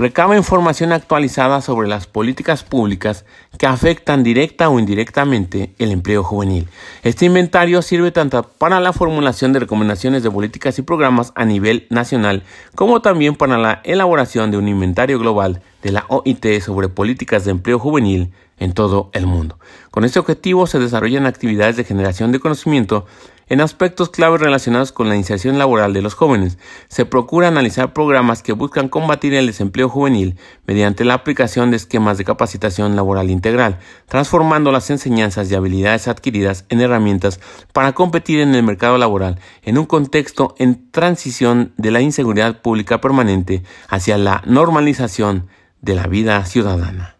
recaba 0.00 0.36
información 0.36 0.92
actualizada 0.92 1.60
sobre 1.60 1.86
las 1.86 2.06
políticas 2.06 2.64
públicas 2.64 3.26
que 3.58 3.66
afectan 3.66 4.22
directa 4.22 4.70
o 4.70 4.78
indirectamente 4.78 5.74
el 5.78 5.92
empleo 5.92 6.22
juvenil. 6.22 6.68
Este 7.02 7.26
inventario 7.26 7.82
sirve 7.82 8.10
tanto 8.10 8.42
para 8.42 8.80
la 8.80 8.94
formulación 8.94 9.52
de 9.52 9.60
recomendaciones 9.60 10.22
de 10.22 10.30
políticas 10.30 10.78
y 10.78 10.82
programas 10.82 11.32
a 11.34 11.44
nivel 11.44 11.86
nacional 11.90 12.44
como 12.74 13.02
también 13.02 13.36
para 13.36 13.58
la 13.58 13.82
elaboración 13.84 14.50
de 14.50 14.56
un 14.56 14.68
inventario 14.68 15.18
global 15.18 15.60
de 15.82 15.92
la 15.92 16.06
OIT 16.08 16.60
sobre 16.60 16.88
políticas 16.88 17.44
de 17.44 17.50
empleo 17.50 17.78
juvenil 17.78 18.32
en 18.60 18.72
todo 18.72 19.10
el 19.12 19.26
mundo. 19.26 19.58
Con 19.90 20.04
este 20.04 20.20
objetivo 20.20 20.68
se 20.68 20.78
desarrollan 20.78 21.26
actividades 21.26 21.76
de 21.76 21.84
generación 21.84 22.30
de 22.30 22.38
conocimiento 22.38 23.06
en 23.48 23.60
aspectos 23.60 24.10
claves 24.10 24.40
relacionados 24.40 24.92
con 24.92 25.08
la 25.08 25.16
iniciación 25.16 25.58
laboral 25.58 25.92
de 25.92 26.02
los 26.02 26.14
jóvenes. 26.14 26.56
Se 26.88 27.04
procura 27.04 27.48
analizar 27.48 27.92
programas 27.92 28.42
que 28.42 28.52
buscan 28.52 28.88
combatir 28.88 29.34
el 29.34 29.48
desempleo 29.48 29.88
juvenil 29.88 30.36
mediante 30.66 31.04
la 31.04 31.14
aplicación 31.14 31.70
de 31.72 31.76
esquemas 31.76 32.16
de 32.16 32.24
capacitación 32.24 32.94
laboral 32.94 33.28
integral, 33.28 33.80
transformando 34.06 34.70
las 34.70 34.88
enseñanzas 34.90 35.50
y 35.50 35.56
habilidades 35.56 36.06
adquiridas 36.06 36.64
en 36.68 36.80
herramientas 36.80 37.40
para 37.72 37.92
competir 37.92 38.38
en 38.38 38.54
el 38.54 38.62
mercado 38.62 38.98
laboral 38.98 39.40
en 39.62 39.78
un 39.78 39.86
contexto 39.86 40.54
en 40.58 40.88
transición 40.92 41.72
de 41.76 41.90
la 41.90 42.00
inseguridad 42.00 42.62
pública 42.62 43.00
permanente 43.00 43.64
hacia 43.88 44.16
la 44.16 44.42
normalización 44.46 45.48
de 45.80 45.96
la 45.96 46.06
vida 46.06 46.44
ciudadana. 46.44 47.16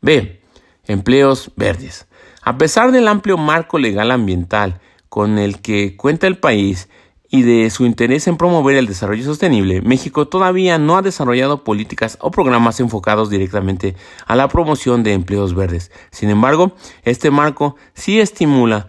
B. 0.00 0.41
Empleos 0.86 1.52
verdes. 1.56 2.06
A 2.42 2.58
pesar 2.58 2.90
del 2.90 3.06
amplio 3.06 3.38
marco 3.38 3.78
legal 3.78 4.10
ambiental 4.10 4.80
con 5.08 5.38
el 5.38 5.60
que 5.60 5.96
cuenta 5.96 6.26
el 6.26 6.38
país 6.38 6.88
y 7.30 7.42
de 7.42 7.70
su 7.70 7.86
interés 7.86 8.26
en 8.26 8.36
promover 8.36 8.76
el 8.76 8.86
desarrollo 8.86 9.24
sostenible, 9.24 9.80
México 9.80 10.26
todavía 10.26 10.78
no 10.78 10.96
ha 10.96 11.02
desarrollado 11.02 11.64
políticas 11.64 12.18
o 12.20 12.30
programas 12.30 12.80
enfocados 12.80 13.30
directamente 13.30 13.94
a 14.26 14.34
la 14.34 14.48
promoción 14.48 15.02
de 15.02 15.12
empleos 15.12 15.54
verdes. 15.54 15.92
Sin 16.10 16.30
embargo, 16.30 16.72
este 17.04 17.30
marco 17.30 17.76
sí 17.94 18.20
estimula 18.20 18.88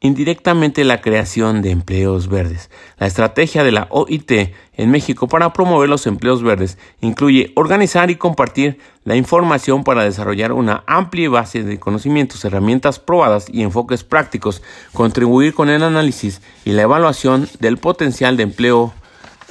indirectamente 0.00 0.82
la 0.84 1.02
creación 1.02 1.60
de 1.60 1.70
empleos 1.70 2.28
verdes. 2.28 2.70
La 2.98 3.06
estrategia 3.06 3.62
de 3.64 3.72
la 3.72 3.86
OIT 3.90 4.32
en 4.74 4.90
México 4.90 5.28
para 5.28 5.52
promover 5.52 5.90
los 5.90 6.06
empleos 6.06 6.42
verdes 6.42 6.78
incluye 7.02 7.52
organizar 7.54 8.10
y 8.10 8.16
compartir 8.16 8.78
la 9.04 9.16
información 9.16 9.84
para 9.84 10.04
desarrollar 10.04 10.52
una 10.52 10.84
amplia 10.86 11.28
base 11.28 11.62
de 11.62 11.78
conocimientos, 11.78 12.44
herramientas 12.44 12.98
probadas 12.98 13.46
y 13.52 13.62
enfoques 13.62 14.02
prácticos, 14.02 14.62
contribuir 14.94 15.52
con 15.52 15.68
el 15.68 15.82
análisis 15.82 16.40
y 16.64 16.72
la 16.72 16.82
evaluación 16.82 17.48
del 17.60 17.76
potencial 17.76 18.38
de 18.38 18.44
empleo 18.44 18.94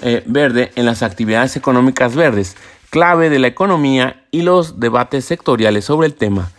eh, 0.01 0.23
verde 0.25 0.71
en 0.75 0.85
las 0.85 1.03
actividades 1.03 1.57
económicas 1.57 2.15
verdes, 2.15 2.57
clave 2.89 3.29
de 3.29 3.37
la 3.37 3.47
economía 3.47 4.23
y 4.31 4.41
los 4.41 4.79
debates 4.79 5.25
sectoriales 5.25 5.85
sobre 5.85 6.07
el 6.07 6.15
tema 6.15 6.51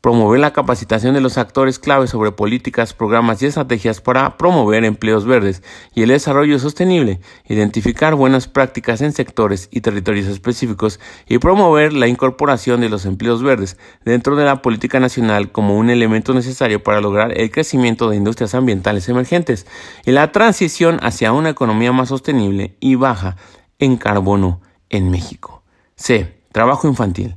promover 0.00 0.40
la 0.40 0.52
capacitación 0.52 1.14
de 1.14 1.20
los 1.20 1.38
actores 1.38 1.78
clave 1.78 2.06
sobre 2.06 2.32
políticas, 2.32 2.94
programas 2.94 3.42
y 3.42 3.46
estrategias 3.46 4.00
para 4.00 4.36
promover 4.36 4.84
empleos 4.84 5.24
verdes 5.24 5.62
y 5.94 6.02
el 6.02 6.08
desarrollo 6.08 6.58
sostenible, 6.58 7.20
identificar 7.46 8.14
buenas 8.14 8.48
prácticas 8.48 9.00
en 9.00 9.12
sectores 9.12 9.68
y 9.70 9.80
territorios 9.80 10.26
específicos 10.26 10.98
y 11.28 11.38
promover 11.38 11.92
la 11.92 12.08
incorporación 12.08 12.80
de 12.80 12.88
los 12.88 13.06
empleos 13.06 13.42
verdes 13.42 13.76
dentro 14.04 14.36
de 14.36 14.44
la 14.44 14.62
política 14.62 14.98
nacional 14.98 15.52
como 15.52 15.76
un 15.76 15.90
elemento 15.90 16.34
necesario 16.34 16.82
para 16.82 17.00
lograr 17.00 17.38
el 17.38 17.50
crecimiento 17.50 18.08
de 18.08 18.16
industrias 18.16 18.54
ambientales 18.54 19.08
emergentes 19.08 19.66
y 20.04 20.10
la 20.12 20.32
transición 20.32 20.98
hacia 21.02 21.32
una 21.32 21.50
economía 21.50 21.92
más 21.92 22.08
sostenible 22.08 22.76
y 22.80 22.94
baja 22.94 23.36
en 23.78 23.96
carbono 23.96 24.60
en 24.90 25.10
México. 25.10 25.62
C. 25.96 26.40
Trabajo 26.52 26.86
infantil. 26.86 27.36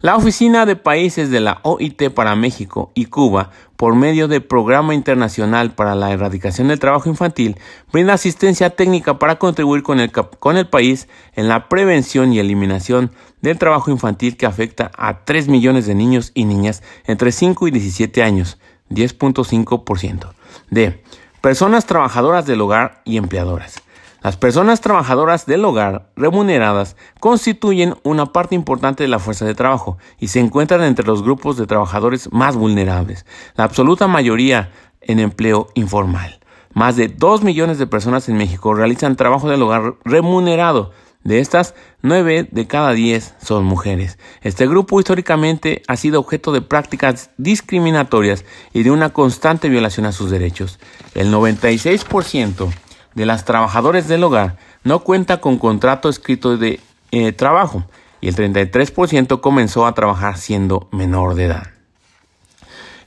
La 0.00 0.14
Oficina 0.14 0.66
de 0.66 0.76
Países 0.76 1.30
de 1.30 1.40
la 1.40 1.60
OIT 1.62 2.10
para 2.10 2.36
México 2.36 2.92
y 2.94 3.06
Cuba, 3.06 3.50
por 3.76 3.94
medio 3.94 4.28
del 4.28 4.44
Programa 4.44 4.94
Internacional 4.94 5.74
para 5.74 5.94
la 5.94 6.12
Erradicación 6.12 6.68
del 6.68 6.78
Trabajo 6.78 7.08
Infantil, 7.08 7.56
brinda 7.90 8.12
asistencia 8.12 8.68
técnica 8.68 9.18
para 9.18 9.38
contribuir 9.38 9.82
con 9.82 9.98
el, 9.98 10.12
con 10.12 10.58
el 10.58 10.68
país 10.68 11.08
en 11.34 11.48
la 11.48 11.70
prevención 11.70 12.34
y 12.34 12.38
eliminación 12.38 13.10
del 13.40 13.56
trabajo 13.56 13.90
infantil 13.90 14.36
que 14.36 14.44
afecta 14.44 14.90
a 14.98 15.24
3 15.24 15.48
millones 15.48 15.86
de 15.86 15.94
niños 15.94 16.30
y 16.34 16.44
niñas 16.44 16.82
entre 17.06 17.32
5 17.32 17.66
y 17.66 17.70
17 17.70 18.22
años, 18.22 18.58
10.5%. 18.90 20.30
D. 20.68 21.02
Personas 21.40 21.86
trabajadoras 21.86 22.44
del 22.44 22.60
hogar 22.60 23.00
y 23.06 23.16
empleadoras. 23.16 23.85
Las 24.26 24.36
personas 24.36 24.80
trabajadoras 24.80 25.46
del 25.46 25.64
hogar 25.64 26.10
remuneradas 26.16 26.96
constituyen 27.20 27.94
una 28.02 28.32
parte 28.32 28.56
importante 28.56 29.04
de 29.04 29.08
la 29.08 29.20
fuerza 29.20 29.44
de 29.44 29.54
trabajo 29.54 29.98
y 30.18 30.26
se 30.26 30.40
encuentran 30.40 30.82
entre 30.82 31.06
los 31.06 31.22
grupos 31.22 31.56
de 31.56 31.68
trabajadores 31.68 32.32
más 32.32 32.56
vulnerables, 32.56 33.24
la 33.54 33.62
absoluta 33.62 34.08
mayoría 34.08 34.72
en 35.00 35.20
empleo 35.20 35.68
informal. 35.74 36.40
Más 36.74 36.96
de 36.96 37.06
2 37.06 37.44
millones 37.44 37.78
de 37.78 37.86
personas 37.86 38.28
en 38.28 38.36
México 38.36 38.74
realizan 38.74 39.14
trabajo 39.14 39.48
del 39.48 39.62
hogar 39.62 39.94
remunerado. 40.04 40.90
De 41.22 41.38
estas, 41.38 41.76
9 42.02 42.48
de 42.50 42.66
cada 42.66 42.94
10 42.94 43.36
son 43.40 43.64
mujeres. 43.64 44.18
Este 44.42 44.66
grupo 44.66 44.98
históricamente 44.98 45.82
ha 45.86 45.96
sido 45.96 46.18
objeto 46.18 46.50
de 46.50 46.62
prácticas 46.62 47.30
discriminatorias 47.36 48.44
y 48.72 48.82
de 48.82 48.90
una 48.90 49.10
constante 49.10 49.68
violación 49.68 50.04
a 50.04 50.10
sus 50.10 50.32
derechos. 50.32 50.80
El 51.14 51.32
96% 51.32 52.72
de 53.16 53.26
las 53.26 53.44
trabajadoras 53.44 54.06
del 54.06 54.22
hogar 54.22 54.56
no 54.84 55.00
cuenta 55.00 55.40
con 55.40 55.58
contrato 55.58 56.08
escrito 56.08 56.56
de 56.56 56.78
eh, 57.10 57.32
trabajo 57.32 57.84
y 58.20 58.28
el 58.28 58.36
33% 58.36 59.40
comenzó 59.40 59.86
a 59.86 59.94
trabajar 59.94 60.36
siendo 60.38 60.88
menor 60.92 61.34
de 61.34 61.46
edad. 61.46 61.76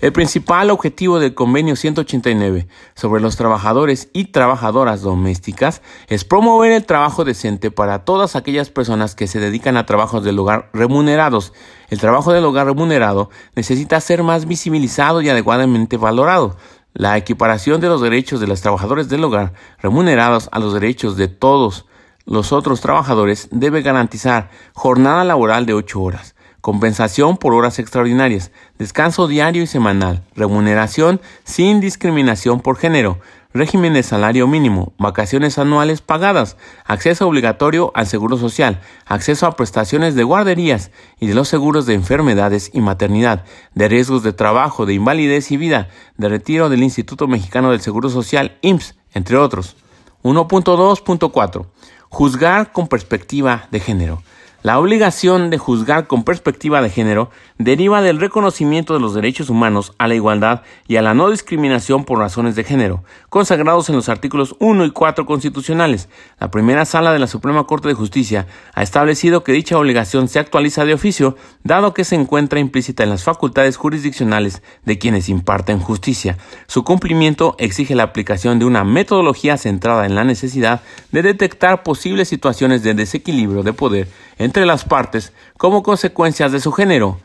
El 0.02 0.14
principal 0.14 0.72
objetivo 0.72 1.20
del 1.20 1.34
convenio 1.34 1.76
189 1.76 2.68
sobre 2.96 3.22
los 3.22 3.36
trabajadores 3.36 4.08
y 4.14 4.26
trabajadoras 4.26 5.02
domésticas 5.02 5.82
es 6.08 6.24
promover 6.24 6.72
el 6.72 6.86
trabajo 6.86 7.26
decente 7.26 7.70
para 7.70 8.06
todas 8.06 8.38
aquellas 8.38 8.70
personas 8.70 9.14
que 9.14 9.28
se 9.28 9.42
dedican 9.42 9.76
a 9.76 9.86
trabajos 9.86 10.24
del 10.24 10.40
hogar 10.40 10.70
remunerados. 10.72 11.52
El 11.90 12.00
trabajo 12.00 12.32
del 12.32 12.46
hogar 12.46 12.68
remunerado 12.68 13.30
necesita 13.56 14.00
ser 14.00 14.24
más 14.24 14.46
visibilizado 14.46 15.22
y 15.22 15.28
adecuadamente 15.28 15.98
valorado. 15.98 16.56
La 16.94 17.18
equiparación 17.18 17.82
de 17.82 17.88
los 17.88 18.02
derechos 18.02 18.40
de 18.40 18.48
los 18.48 18.62
trabajadores 18.62 19.10
del 19.10 19.24
hogar 19.24 19.54
remunerados 19.80 20.50
a 20.52 20.60
los 20.60 20.74
derechos 20.74 21.18
de 21.18 21.28
todos 21.28 21.86
los 22.26 22.52
otros 22.52 22.82
trabajadores 22.82 23.48
debe 23.52 23.82
garantizar 23.82 24.50
jornada 24.74 25.24
laboral 25.24 25.66
de 25.66 25.74
8 25.74 26.02
horas, 26.02 26.36
compensación 26.62 27.38
por 27.38 27.54
horas 27.54 27.80
extraordinarias, 27.80 28.52
descanso 28.78 29.28
diario 29.28 29.64
y 29.64 29.68
semanal, 29.68 30.24
remuneración 30.36 31.22
sin 31.44 31.80
discriminación 31.80 32.60
por 32.60 32.78
género, 32.78 33.20
régimen 33.52 33.94
de 33.94 34.04
salario 34.04 34.48
mínimo, 34.48 34.94
vacaciones 35.00 35.58
anuales 35.58 36.02
pagadas, 36.02 36.56
acceso 36.86 37.28
obligatorio 37.28 37.92
al 37.96 38.06
seguro 38.06 38.38
social, 38.38 38.80
acceso 39.08 39.48
a 39.48 39.56
prestaciones 39.56 40.14
de 40.14 40.24
guarderías 40.24 40.92
y 41.20 41.26
de 41.26 41.34
los 41.34 41.48
seguros 41.48 41.88
de 41.88 41.96
enfermedades 41.96 42.70
y 42.74 42.82
maternidad, 42.82 43.46
de 43.74 43.88
riesgos 43.88 44.22
de 44.22 44.34
trabajo, 44.34 44.86
de 44.86 44.94
invalidez 44.94 45.52
y 45.52 45.58
vida, 45.58 45.90
de 46.18 46.30
retiro 46.30 46.70
del 46.70 46.84
Instituto 46.84 47.28
Mexicano 47.28 47.72
del 47.72 47.82
Seguro 47.82 48.10
Social, 48.10 48.58
IMSS, 48.62 48.96
entre 49.14 49.38
otros. 49.38 49.76
1.2.4. 50.22 51.66
Juzgar 52.10 52.72
con 52.72 52.88
perspectiva 52.88 53.68
de 53.72 53.80
género. 53.80 54.22
La 54.62 54.78
obligación 54.78 55.50
de 55.50 55.58
juzgar 55.58 56.06
con 56.06 56.24
perspectiva 56.24 56.82
de 56.82 56.90
género 56.90 57.32
deriva 57.60 58.02
del 58.02 58.22
reconocimiento 58.22 58.94
de 58.94 59.02
los 59.02 59.14
derechos 59.14 59.50
humanos 59.50 59.92
a 59.98 60.08
la 60.08 60.16
igualdad 60.16 60.62
y 60.88 60.96
a 60.96 61.02
la 61.02 61.14
no 61.14 61.30
discriminación 61.30 62.06
por 62.06 62.18
razones 62.18 62.56
de 62.56 62.64
género, 62.64 63.04
consagrados 63.28 63.90
en 63.90 63.98
los 63.98 64.08
artículos 64.08 64.56
1 64.60 64.86
y 64.86 64.92
4 64.92 65.26
constitucionales. 65.26 66.08
La 66.40 66.52
primera 66.52 66.86
sala 66.86 67.12
de 67.12 67.20
la 67.20 67.28
Suprema 67.28 67.66
Corte 67.66 67.90
de 67.90 67.96
Justicia 67.96 68.48
ha 68.74 68.82
establecido 68.82 69.44
que 69.44 69.52
dicha 69.52 69.78
obligación 69.78 70.30
se 70.30 70.40
actualiza 70.40 70.86
de 70.86 70.94
oficio, 70.94 71.36
dado 71.66 71.94
que 71.94 72.06
se 72.06 72.16
encuentra 72.16 72.62
implícita 72.62 73.04
en 73.04 73.10
las 73.10 73.26
facultades 73.26 73.76
jurisdiccionales 73.76 74.64
de 74.86 74.98
quienes 74.98 75.28
imparten 75.28 75.82
justicia. 75.82 76.38
Su 76.66 76.86
cumplimiento 76.86 77.58
exige 77.60 77.94
la 77.94 78.04
aplicación 78.04 78.60
de 78.60 78.66
una 78.66 78.86
metodología 78.86 79.58
centrada 79.58 80.06
en 80.06 80.16
la 80.16 80.24
necesidad 80.24 80.82
de 81.12 81.24
detectar 81.24 81.84
posibles 81.84 82.30
situaciones 82.30 82.84
de 82.84 82.94
desequilibrio 82.94 83.64
de 83.64 83.74
poder 83.74 84.08
entre 84.38 84.66
las 84.66 84.86
partes 84.86 85.34
como 85.58 85.84
consecuencias 85.84 86.54
de 86.54 86.62
su 86.62 86.72
género, 86.72 87.20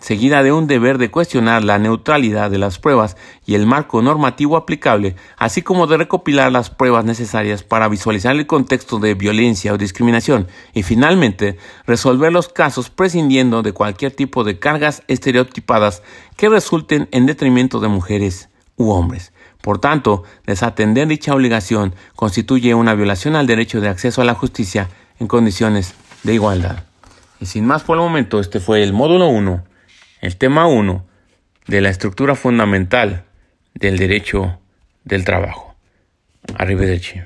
seguida 0.00 0.42
de 0.42 0.52
un 0.52 0.66
deber 0.66 0.98
de 0.98 1.10
cuestionar 1.10 1.64
la 1.64 1.78
neutralidad 1.78 2.50
de 2.50 2.58
las 2.58 2.78
pruebas 2.78 3.16
y 3.46 3.54
el 3.54 3.66
marco 3.66 4.02
normativo 4.02 4.56
aplicable, 4.56 5.16
así 5.36 5.62
como 5.62 5.86
de 5.86 5.96
recopilar 5.96 6.52
las 6.52 6.70
pruebas 6.70 7.04
necesarias 7.04 7.62
para 7.62 7.88
visualizar 7.88 8.36
el 8.36 8.46
contexto 8.46 8.98
de 8.98 9.14
violencia 9.14 9.72
o 9.72 9.78
discriminación 9.78 10.48
y 10.74 10.82
finalmente 10.82 11.58
resolver 11.86 12.32
los 12.32 12.48
casos 12.48 12.90
prescindiendo 12.90 13.62
de 13.62 13.72
cualquier 13.72 14.12
tipo 14.12 14.44
de 14.44 14.58
cargas 14.58 15.02
estereotipadas 15.08 16.02
que 16.36 16.48
resulten 16.48 17.08
en 17.10 17.26
detrimento 17.26 17.80
de 17.80 17.88
mujeres 17.88 18.48
u 18.76 18.90
hombres. 18.90 19.32
Por 19.60 19.80
tanto, 19.80 20.22
desatender 20.46 21.08
dicha 21.08 21.34
obligación 21.34 21.94
constituye 22.14 22.74
una 22.74 22.94
violación 22.94 23.36
al 23.36 23.46
derecho 23.46 23.80
de 23.80 23.88
acceso 23.88 24.22
a 24.22 24.24
la 24.24 24.34
justicia 24.34 24.88
en 25.18 25.26
condiciones 25.26 25.94
de 26.22 26.34
igualdad. 26.34 26.84
Y 27.40 27.46
sin 27.46 27.66
más 27.66 27.82
por 27.82 27.96
el 27.96 28.02
momento, 28.02 28.40
este 28.40 28.60
fue 28.60 28.82
el 28.82 28.92
módulo 28.92 29.28
1, 29.28 29.62
el 30.20 30.36
tema 30.36 30.66
1 30.66 31.06
de 31.66 31.80
la 31.80 31.90
estructura 31.90 32.34
fundamental 32.34 33.24
del 33.74 33.98
derecho 33.98 34.60
del 35.04 35.24
trabajo. 35.24 35.74
Arrivederci. 36.56 37.22